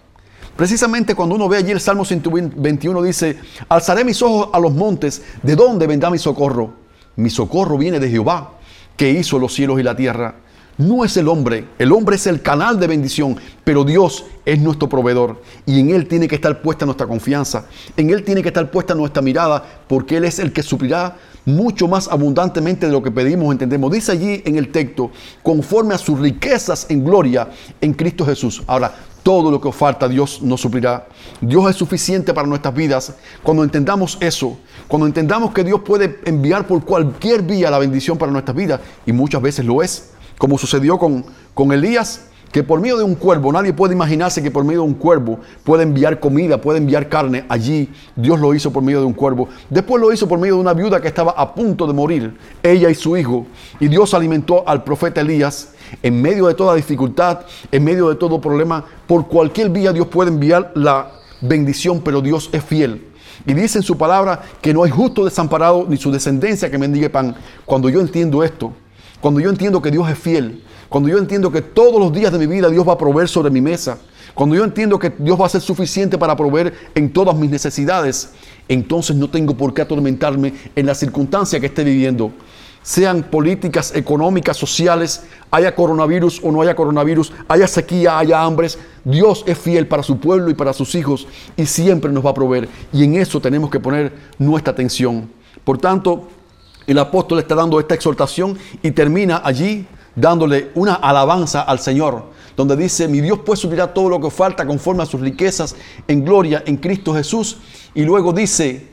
Precisamente 0.56 1.14
cuando 1.14 1.34
uno 1.34 1.48
ve 1.48 1.56
allí 1.56 1.72
el 1.72 1.80
Salmo 1.80 2.04
121 2.04 3.02
dice, 3.02 3.38
alzaré 3.68 4.04
mis 4.04 4.22
ojos 4.22 4.50
a 4.52 4.60
los 4.60 4.72
montes, 4.72 5.22
¿de 5.42 5.56
dónde 5.56 5.86
vendrá 5.86 6.10
mi 6.10 6.18
socorro? 6.18 6.74
Mi 7.16 7.28
socorro 7.28 7.76
viene 7.76 7.98
de 7.98 8.08
Jehová, 8.08 8.52
que 8.96 9.10
hizo 9.10 9.38
los 9.38 9.52
cielos 9.52 9.80
y 9.80 9.82
la 9.82 9.96
tierra. 9.96 10.36
No 10.76 11.04
es 11.04 11.16
el 11.16 11.28
hombre, 11.28 11.66
el 11.78 11.92
hombre 11.92 12.16
es 12.16 12.26
el 12.26 12.42
canal 12.42 12.80
de 12.80 12.88
bendición, 12.88 13.36
pero 13.62 13.84
Dios 13.84 14.24
es 14.44 14.60
nuestro 14.60 14.88
proveedor 14.88 15.40
y 15.66 15.78
en 15.78 15.90
Él 15.90 16.08
tiene 16.08 16.26
que 16.26 16.34
estar 16.34 16.62
puesta 16.62 16.84
nuestra 16.84 17.06
confianza, 17.06 17.66
en 17.96 18.10
Él 18.10 18.24
tiene 18.24 18.42
que 18.42 18.48
estar 18.48 18.68
puesta 18.72 18.92
nuestra 18.94 19.22
mirada, 19.22 19.62
porque 19.86 20.16
Él 20.16 20.24
es 20.24 20.40
el 20.40 20.52
que 20.52 20.64
suplirá 20.64 21.16
mucho 21.44 21.86
más 21.86 22.08
abundantemente 22.08 22.86
de 22.86 22.92
lo 22.92 23.02
que 23.02 23.12
pedimos, 23.12 23.52
entendemos. 23.52 23.92
Dice 23.92 24.12
allí 24.12 24.42
en 24.44 24.56
el 24.56 24.72
texto, 24.72 25.12
conforme 25.42 25.94
a 25.94 25.98
sus 25.98 26.18
riquezas 26.18 26.86
en 26.88 27.04
gloria 27.04 27.48
en 27.80 27.92
Cristo 27.92 28.26
Jesús. 28.26 28.62
Ahora, 28.66 28.94
todo 29.24 29.50
lo 29.50 29.60
que 29.60 29.68
os 29.68 29.74
falta 29.74 30.06
Dios 30.06 30.42
nos 30.42 30.60
suplirá. 30.60 31.08
Dios 31.40 31.68
es 31.68 31.74
suficiente 31.74 32.32
para 32.32 32.46
nuestras 32.46 32.74
vidas. 32.74 33.14
Cuando 33.42 33.64
entendamos 33.64 34.18
eso, 34.20 34.58
cuando 34.86 35.06
entendamos 35.06 35.52
que 35.52 35.64
Dios 35.64 35.80
puede 35.80 36.20
enviar 36.26 36.66
por 36.68 36.84
cualquier 36.84 37.42
vía 37.42 37.70
la 37.70 37.78
bendición 37.78 38.18
para 38.18 38.30
nuestras 38.30 38.56
vidas, 38.56 38.80
y 39.06 39.12
muchas 39.12 39.42
veces 39.42 39.64
lo 39.64 39.82
es, 39.82 40.10
como 40.38 40.58
sucedió 40.58 40.98
con, 40.98 41.24
con 41.54 41.72
Elías, 41.72 42.26
que 42.52 42.62
por 42.62 42.80
medio 42.80 42.96
de 42.98 43.02
un 43.02 43.16
cuervo, 43.16 43.50
nadie 43.50 43.72
puede 43.72 43.94
imaginarse 43.94 44.40
que 44.40 44.50
por 44.50 44.62
medio 44.62 44.82
de 44.82 44.86
un 44.86 44.94
cuervo 44.94 45.40
puede 45.64 45.82
enviar 45.82 46.20
comida, 46.20 46.60
puede 46.60 46.78
enviar 46.78 47.08
carne. 47.08 47.44
Allí 47.48 47.90
Dios 48.14 48.38
lo 48.38 48.54
hizo 48.54 48.72
por 48.72 48.80
medio 48.80 49.00
de 49.00 49.06
un 49.06 49.12
cuervo. 49.12 49.48
Después 49.70 50.00
lo 50.00 50.12
hizo 50.12 50.28
por 50.28 50.38
medio 50.38 50.54
de 50.54 50.60
una 50.60 50.72
viuda 50.72 51.00
que 51.00 51.08
estaba 51.08 51.32
a 51.32 51.52
punto 51.52 51.84
de 51.84 51.94
morir, 51.94 52.36
ella 52.62 52.90
y 52.90 52.94
su 52.94 53.16
hijo. 53.16 53.46
Y 53.80 53.88
Dios 53.88 54.14
alimentó 54.14 54.62
al 54.68 54.84
profeta 54.84 55.22
Elías 55.22 55.73
en 56.02 56.20
medio 56.20 56.46
de 56.46 56.54
toda 56.54 56.74
dificultad, 56.74 57.40
en 57.70 57.84
medio 57.84 58.08
de 58.08 58.16
todo 58.16 58.40
problema. 58.40 58.84
Por 59.06 59.28
cualquier 59.28 59.70
vía 59.70 59.92
Dios 59.92 60.06
puede 60.08 60.30
enviar 60.30 60.72
la 60.74 61.10
bendición, 61.40 62.00
pero 62.00 62.20
Dios 62.20 62.50
es 62.52 62.64
fiel. 62.64 63.08
Y 63.46 63.54
dice 63.54 63.78
en 63.78 63.82
su 63.82 63.98
palabra 63.98 64.42
que 64.60 64.72
no 64.72 64.84
hay 64.84 64.90
justo 64.90 65.24
desamparado 65.24 65.86
ni 65.88 65.96
su 65.96 66.10
descendencia 66.10 66.70
que 66.70 66.78
mendigue 66.78 67.10
pan. 67.10 67.34
Cuando 67.64 67.88
yo 67.88 68.00
entiendo 68.00 68.42
esto, 68.42 68.72
cuando 69.20 69.40
yo 69.40 69.50
entiendo 69.50 69.82
que 69.82 69.90
Dios 69.90 70.08
es 70.08 70.18
fiel, 70.18 70.62
cuando 70.88 71.08
yo 71.08 71.18
entiendo 71.18 71.50
que 71.50 71.62
todos 71.62 71.98
los 71.98 72.12
días 72.12 72.32
de 72.32 72.38
mi 72.38 72.46
vida 72.46 72.68
Dios 72.70 72.86
va 72.86 72.92
a 72.92 72.98
proveer 72.98 73.28
sobre 73.28 73.50
mi 73.50 73.60
mesa, 73.60 73.98
cuando 74.34 74.56
yo 74.56 74.64
entiendo 74.64 74.98
que 74.98 75.12
Dios 75.16 75.40
va 75.40 75.46
a 75.46 75.48
ser 75.48 75.60
suficiente 75.60 76.18
para 76.18 76.36
proveer 76.36 76.72
en 76.94 77.12
todas 77.12 77.36
mis 77.36 77.50
necesidades, 77.50 78.30
entonces 78.68 79.14
no 79.16 79.28
tengo 79.28 79.56
por 79.56 79.74
qué 79.74 79.82
atormentarme 79.82 80.54
en 80.74 80.86
la 80.86 80.94
circunstancia 80.94 81.60
que 81.60 81.66
esté 81.66 81.84
viviendo. 81.84 82.32
Sean 82.84 83.22
políticas 83.22 83.94
económicas, 83.96 84.58
sociales, 84.58 85.24
haya 85.50 85.74
coronavirus 85.74 86.40
o 86.44 86.52
no 86.52 86.60
haya 86.60 86.76
coronavirus, 86.76 87.32
haya 87.48 87.66
sequía, 87.66 88.18
haya 88.18 88.42
hambres, 88.42 88.78
Dios 89.04 89.42
es 89.46 89.56
fiel 89.56 89.88
para 89.88 90.02
su 90.02 90.20
pueblo 90.20 90.50
y 90.50 90.54
para 90.54 90.74
sus 90.74 90.94
hijos 90.94 91.26
y 91.56 91.64
siempre 91.64 92.12
nos 92.12 92.26
va 92.26 92.30
a 92.30 92.34
proveer. 92.34 92.68
Y 92.92 93.04
en 93.04 93.14
eso 93.14 93.40
tenemos 93.40 93.70
que 93.70 93.80
poner 93.80 94.12
nuestra 94.38 94.74
atención. 94.74 95.30
Por 95.64 95.78
tanto, 95.78 96.28
el 96.86 96.98
apóstol 96.98 97.38
está 97.38 97.54
dando 97.54 97.80
esta 97.80 97.94
exhortación 97.94 98.58
y 98.82 98.90
termina 98.90 99.40
allí 99.42 99.86
dándole 100.14 100.70
una 100.74 100.92
alabanza 100.92 101.62
al 101.62 101.78
Señor, 101.78 102.34
donde 102.54 102.76
dice, 102.76 103.08
mi 103.08 103.22
Dios 103.22 103.40
pues 103.46 103.60
suplirá 103.60 103.94
todo 103.94 104.10
lo 104.10 104.20
que 104.20 104.30
falta 104.30 104.66
conforme 104.66 105.02
a 105.02 105.06
sus 105.06 105.22
riquezas 105.22 105.74
en 106.06 106.22
gloria 106.22 106.62
en 106.66 106.76
Cristo 106.76 107.14
Jesús. 107.14 107.56
Y 107.94 108.02
luego 108.04 108.34
dice, 108.34 108.90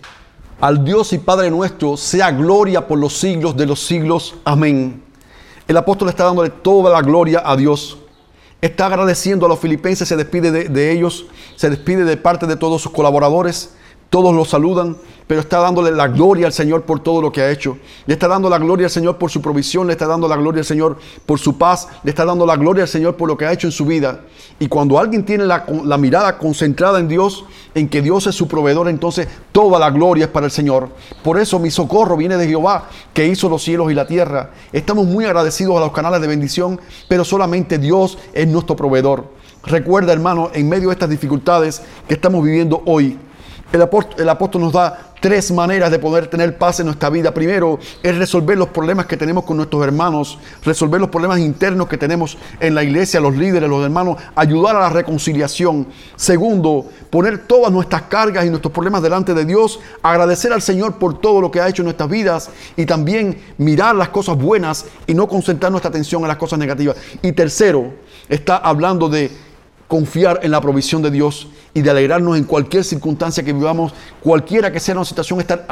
al 0.62 0.86
Dios 0.86 1.12
y 1.12 1.18
Padre 1.18 1.50
nuestro 1.50 1.98
sea 1.98 2.32
gloria 2.32 2.88
por 2.88 3.00
los 3.00 3.18
siglos 3.18 3.58
de 3.58 3.66
los 3.66 3.80
siglos. 3.80 4.36
Amén. 4.46 5.04
El 5.68 5.76
apóstol 5.76 6.10
está 6.10 6.26
dándole 6.26 6.52
toda 6.52 6.92
la 6.92 7.02
gloria 7.02 7.42
a 7.44 7.58
Dios. 7.58 7.98
Está 8.62 8.86
agradeciendo 8.86 9.48
a 9.48 9.50
los 9.50 9.60
filipenses, 9.60 10.08
se 10.08 10.16
despide 10.16 10.52
de, 10.52 10.70
de 10.70 10.92
ellos, 10.92 11.26
se 11.56 11.70
despide 11.70 12.06
de 12.06 12.16
parte 12.16 12.46
de 12.46 12.56
todos 12.56 12.84
sus 12.84 12.92
colaboradores 12.92 13.74
todos 14.12 14.36
lo 14.36 14.44
saludan, 14.44 14.98
pero 15.26 15.40
está 15.40 15.60
dándole 15.60 15.90
la 15.90 16.10
gloria 16.10 16.46
al 16.46 16.52
Señor 16.52 16.82
por 16.82 17.00
todo 17.00 17.22
lo 17.22 17.32
que 17.32 17.40
ha 17.40 17.50
hecho. 17.50 17.78
Le 18.06 18.16
está 18.16 18.28
dando 18.28 18.50
la 18.50 18.58
gloria 18.58 18.88
al 18.88 18.92
Señor 18.92 19.18
por 19.18 19.32
su 19.32 19.42
provisión, 19.42 19.88
le 19.88 19.94
está 19.94 20.06
dando 20.06 20.28
la 20.28 20.36
gloria 20.36 20.60
al 20.60 20.66
Señor 20.66 20.98
por 21.26 21.40
su 21.40 21.58
paz, 21.58 21.88
le 22.04 22.10
está 22.10 22.26
dando 22.26 22.46
la 22.46 22.58
gloria 22.58 22.84
al 22.84 22.90
Señor 22.90 23.16
por 23.16 23.30
lo 23.30 23.38
que 23.38 23.46
ha 23.46 23.54
hecho 23.54 23.68
en 23.68 23.72
su 23.72 23.86
vida. 23.86 24.20
Y 24.60 24.68
cuando 24.68 25.00
alguien 25.00 25.24
tiene 25.24 25.46
la, 25.46 25.64
mirada 25.98 26.38
concentrada 26.38 27.00
en 27.00 27.08
Dios, 27.08 27.46
en 27.74 27.88
que 27.88 28.02
Dios 28.02 28.28
es 28.28 28.36
su 28.36 28.50
proveedor, 28.50 28.90
entonces 28.90 29.30
toda 29.54 29.80
la 29.80 29.90
gloria 29.90 30.26
es 30.26 30.30
para 30.30 30.46
el 30.46 30.52
Señor. 30.52 30.90
Por 31.24 31.40
eso 31.40 31.58
mi 31.58 31.72
socorro 31.72 32.18
viene 32.18 32.36
de 32.36 32.50
Jehová, 32.50 32.90
que 33.14 33.26
hizo 33.26 33.48
los 33.48 33.64
cielos 33.64 33.94
y 33.94 33.96
la 33.96 34.08
tierra. 34.08 34.52
Estamos 34.74 35.08
muy 35.08 35.24
agradecidos 35.24 35.78
a 35.78 35.80
los 35.80 35.94
canales 35.94 36.20
de 36.20 36.28
bendición, 36.28 36.82
pero 37.08 37.24
solamente 37.24 37.78
Dios 37.78 38.18
es 38.34 38.46
nuestro 38.46 38.76
proveedor. 38.76 39.24
Recuerda, 39.64 40.12
hermano, 40.12 40.50
en 40.54 40.68
medio 40.68 40.90
de 40.90 40.96
estas 40.96 41.10
dificultades 41.10 41.82
que 42.10 42.16
estamos 42.16 42.44
viviendo 42.44 42.82
hoy, 42.86 43.18
el 43.72 43.82
apóstol, 44.30 44.62
nos 44.62 44.74
da 44.74 45.12
tres 45.22 45.52
maneras 45.52 45.92
de 45.92 46.00
poder 46.00 46.28
tener 46.28 46.58
paz 46.58 46.80
en 46.80 46.88
nuestra 46.88 47.10
vida. 47.10 47.34
Primero 47.34 47.80
es 48.02 48.18
resolver 48.18 48.58
los 48.58 48.70
problemas 48.70 49.06
que 49.06 49.16
tenemos 49.16 49.46
con 49.46 49.58
nuestros 49.58 49.84
hermanos, 49.84 50.38
resolver 50.64 51.00
los 51.00 51.10
problemas 51.10 51.40
internos 51.40 51.88
que 51.88 51.98
tenemos 51.98 52.38
en 52.60 52.76
la 52.76 52.84
iglesia, 52.84 53.20
los 53.22 53.36
líderes, 53.36 53.70
los 53.70 53.84
hermanos, 53.84 54.18
ayudar 54.36 54.76
a 54.76 54.80
la 54.80 54.90
reconciliación. 54.90 55.88
Segundo, 56.16 56.90
poner 57.10 57.46
todas 57.46 57.72
nuestras 57.72 58.04
cargas 58.04 58.46
y 58.46 58.50
nuestros 58.50 58.74
problemas 58.74 59.02
delante 59.02 59.34
de 59.34 59.46
Dios, 59.46 59.80
agradecer 60.02 60.52
al 60.52 60.62
Señor 60.62 60.96
por 60.96 61.22
todo 61.22 61.40
lo 61.40 61.52
que 61.52 61.62
ha 61.62 61.70
hecho 61.70 61.84
en 61.84 61.86
nuestras 61.86 62.10
vidas 62.10 62.50
y 62.76 62.86
también 62.86 63.42
mirar 63.58 63.96
las 63.96 64.10
cosas 64.10 64.38
buenas 64.38 64.86
y 65.08 65.14
no 65.14 65.28
concentrar 65.28 65.72
nuestra 65.72 65.90
atención 65.90 66.24
en 66.24 66.28
las 66.28 66.38
cosas 66.38 66.60
negativas. 66.60 66.98
Y 67.22 67.32
tercero, 67.32 67.94
está 68.28 68.58
hablando 68.58 69.08
de 69.08 69.32
confiar 69.92 70.40
en 70.42 70.52
la 70.52 70.62
provisión 70.62 71.02
de 71.02 71.12
Dios 71.12 71.50
y 71.74 71.82
de 71.82 71.90
alegrarnos 71.90 72.38
en 72.38 72.46
cualquier 72.46 72.86
circunstancia 72.86 73.44
que 73.44 73.52
vivamos, 73.52 73.94
cualquiera 74.24 74.72
que 74.72 74.80
sea 74.80 74.96
la 74.96 75.04
situación, 75.04 75.42
estar 75.42 75.66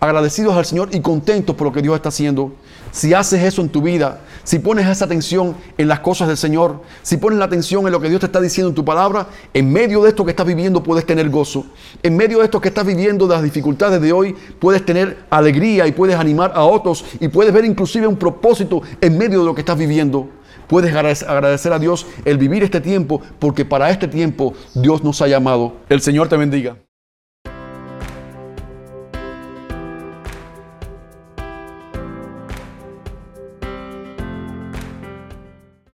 agradecidos 0.00 0.56
al 0.56 0.64
Señor 0.64 0.88
y 0.92 1.00
contentos 1.00 1.54
por 1.54 1.66
lo 1.66 1.72
que 1.74 1.82
Dios 1.82 1.94
está 1.94 2.08
haciendo. 2.08 2.52
Si 2.90 3.12
haces 3.12 3.42
eso 3.44 3.60
en 3.60 3.68
tu 3.68 3.82
vida, 3.82 4.20
si 4.44 4.60
pones 4.60 4.88
esa 4.88 5.04
atención 5.04 5.54
en 5.76 5.88
las 5.88 6.00
cosas 6.00 6.28
del 6.28 6.38
Señor, 6.38 6.80
si 7.02 7.18
pones 7.18 7.38
la 7.38 7.44
atención 7.44 7.84
en 7.84 7.92
lo 7.92 8.00
que 8.00 8.08
Dios 8.08 8.20
te 8.20 8.26
está 8.26 8.40
diciendo 8.40 8.70
en 8.70 8.74
tu 8.74 8.82
palabra, 8.82 9.26
en 9.52 9.70
medio 9.70 10.02
de 10.04 10.08
esto 10.08 10.24
que 10.24 10.30
estás 10.30 10.46
viviendo 10.46 10.82
puedes 10.82 11.04
tener 11.04 11.28
gozo. 11.28 11.66
En 12.02 12.16
medio 12.16 12.38
de 12.38 12.46
esto 12.46 12.62
que 12.62 12.68
estás 12.68 12.86
viviendo, 12.86 13.26
de 13.26 13.34
las 13.34 13.42
dificultades 13.42 14.00
de 14.00 14.10
hoy, 14.10 14.34
puedes 14.58 14.86
tener 14.86 15.18
alegría 15.28 15.86
y 15.86 15.92
puedes 15.92 16.16
animar 16.16 16.52
a 16.54 16.64
otros 16.64 17.04
y 17.20 17.28
puedes 17.28 17.52
ver 17.52 17.66
inclusive 17.66 18.06
un 18.06 18.16
propósito 18.16 18.80
en 19.02 19.18
medio 19.18 19.40
de 19.40 19.44
lo 19.44 19.54
que 19.54 19.60
estás 19.60 19.76
viviendo. 19.76 20.39
Puedes 20.70 20.94
agradecer 20.94 21.72
a 21.72 21.80
Dios 21.80 22.06
el 22.24 22.38
vivir 22.38 22.62
este 22.62 22.80
tiempo 22.80 23.20
porque 23.40 23.64
para 23.64 23.90
este 23.90 24.06
tiempo 24.06 24.54
Dios 24.72 25.02
nos 25.02 25.20
ha 25.20 25.26
llamado. 25.26 25.72
El 25.88 26.00
Señor 26.00 26.28
te 26.28 26.36
bendiga. 26.36 26.76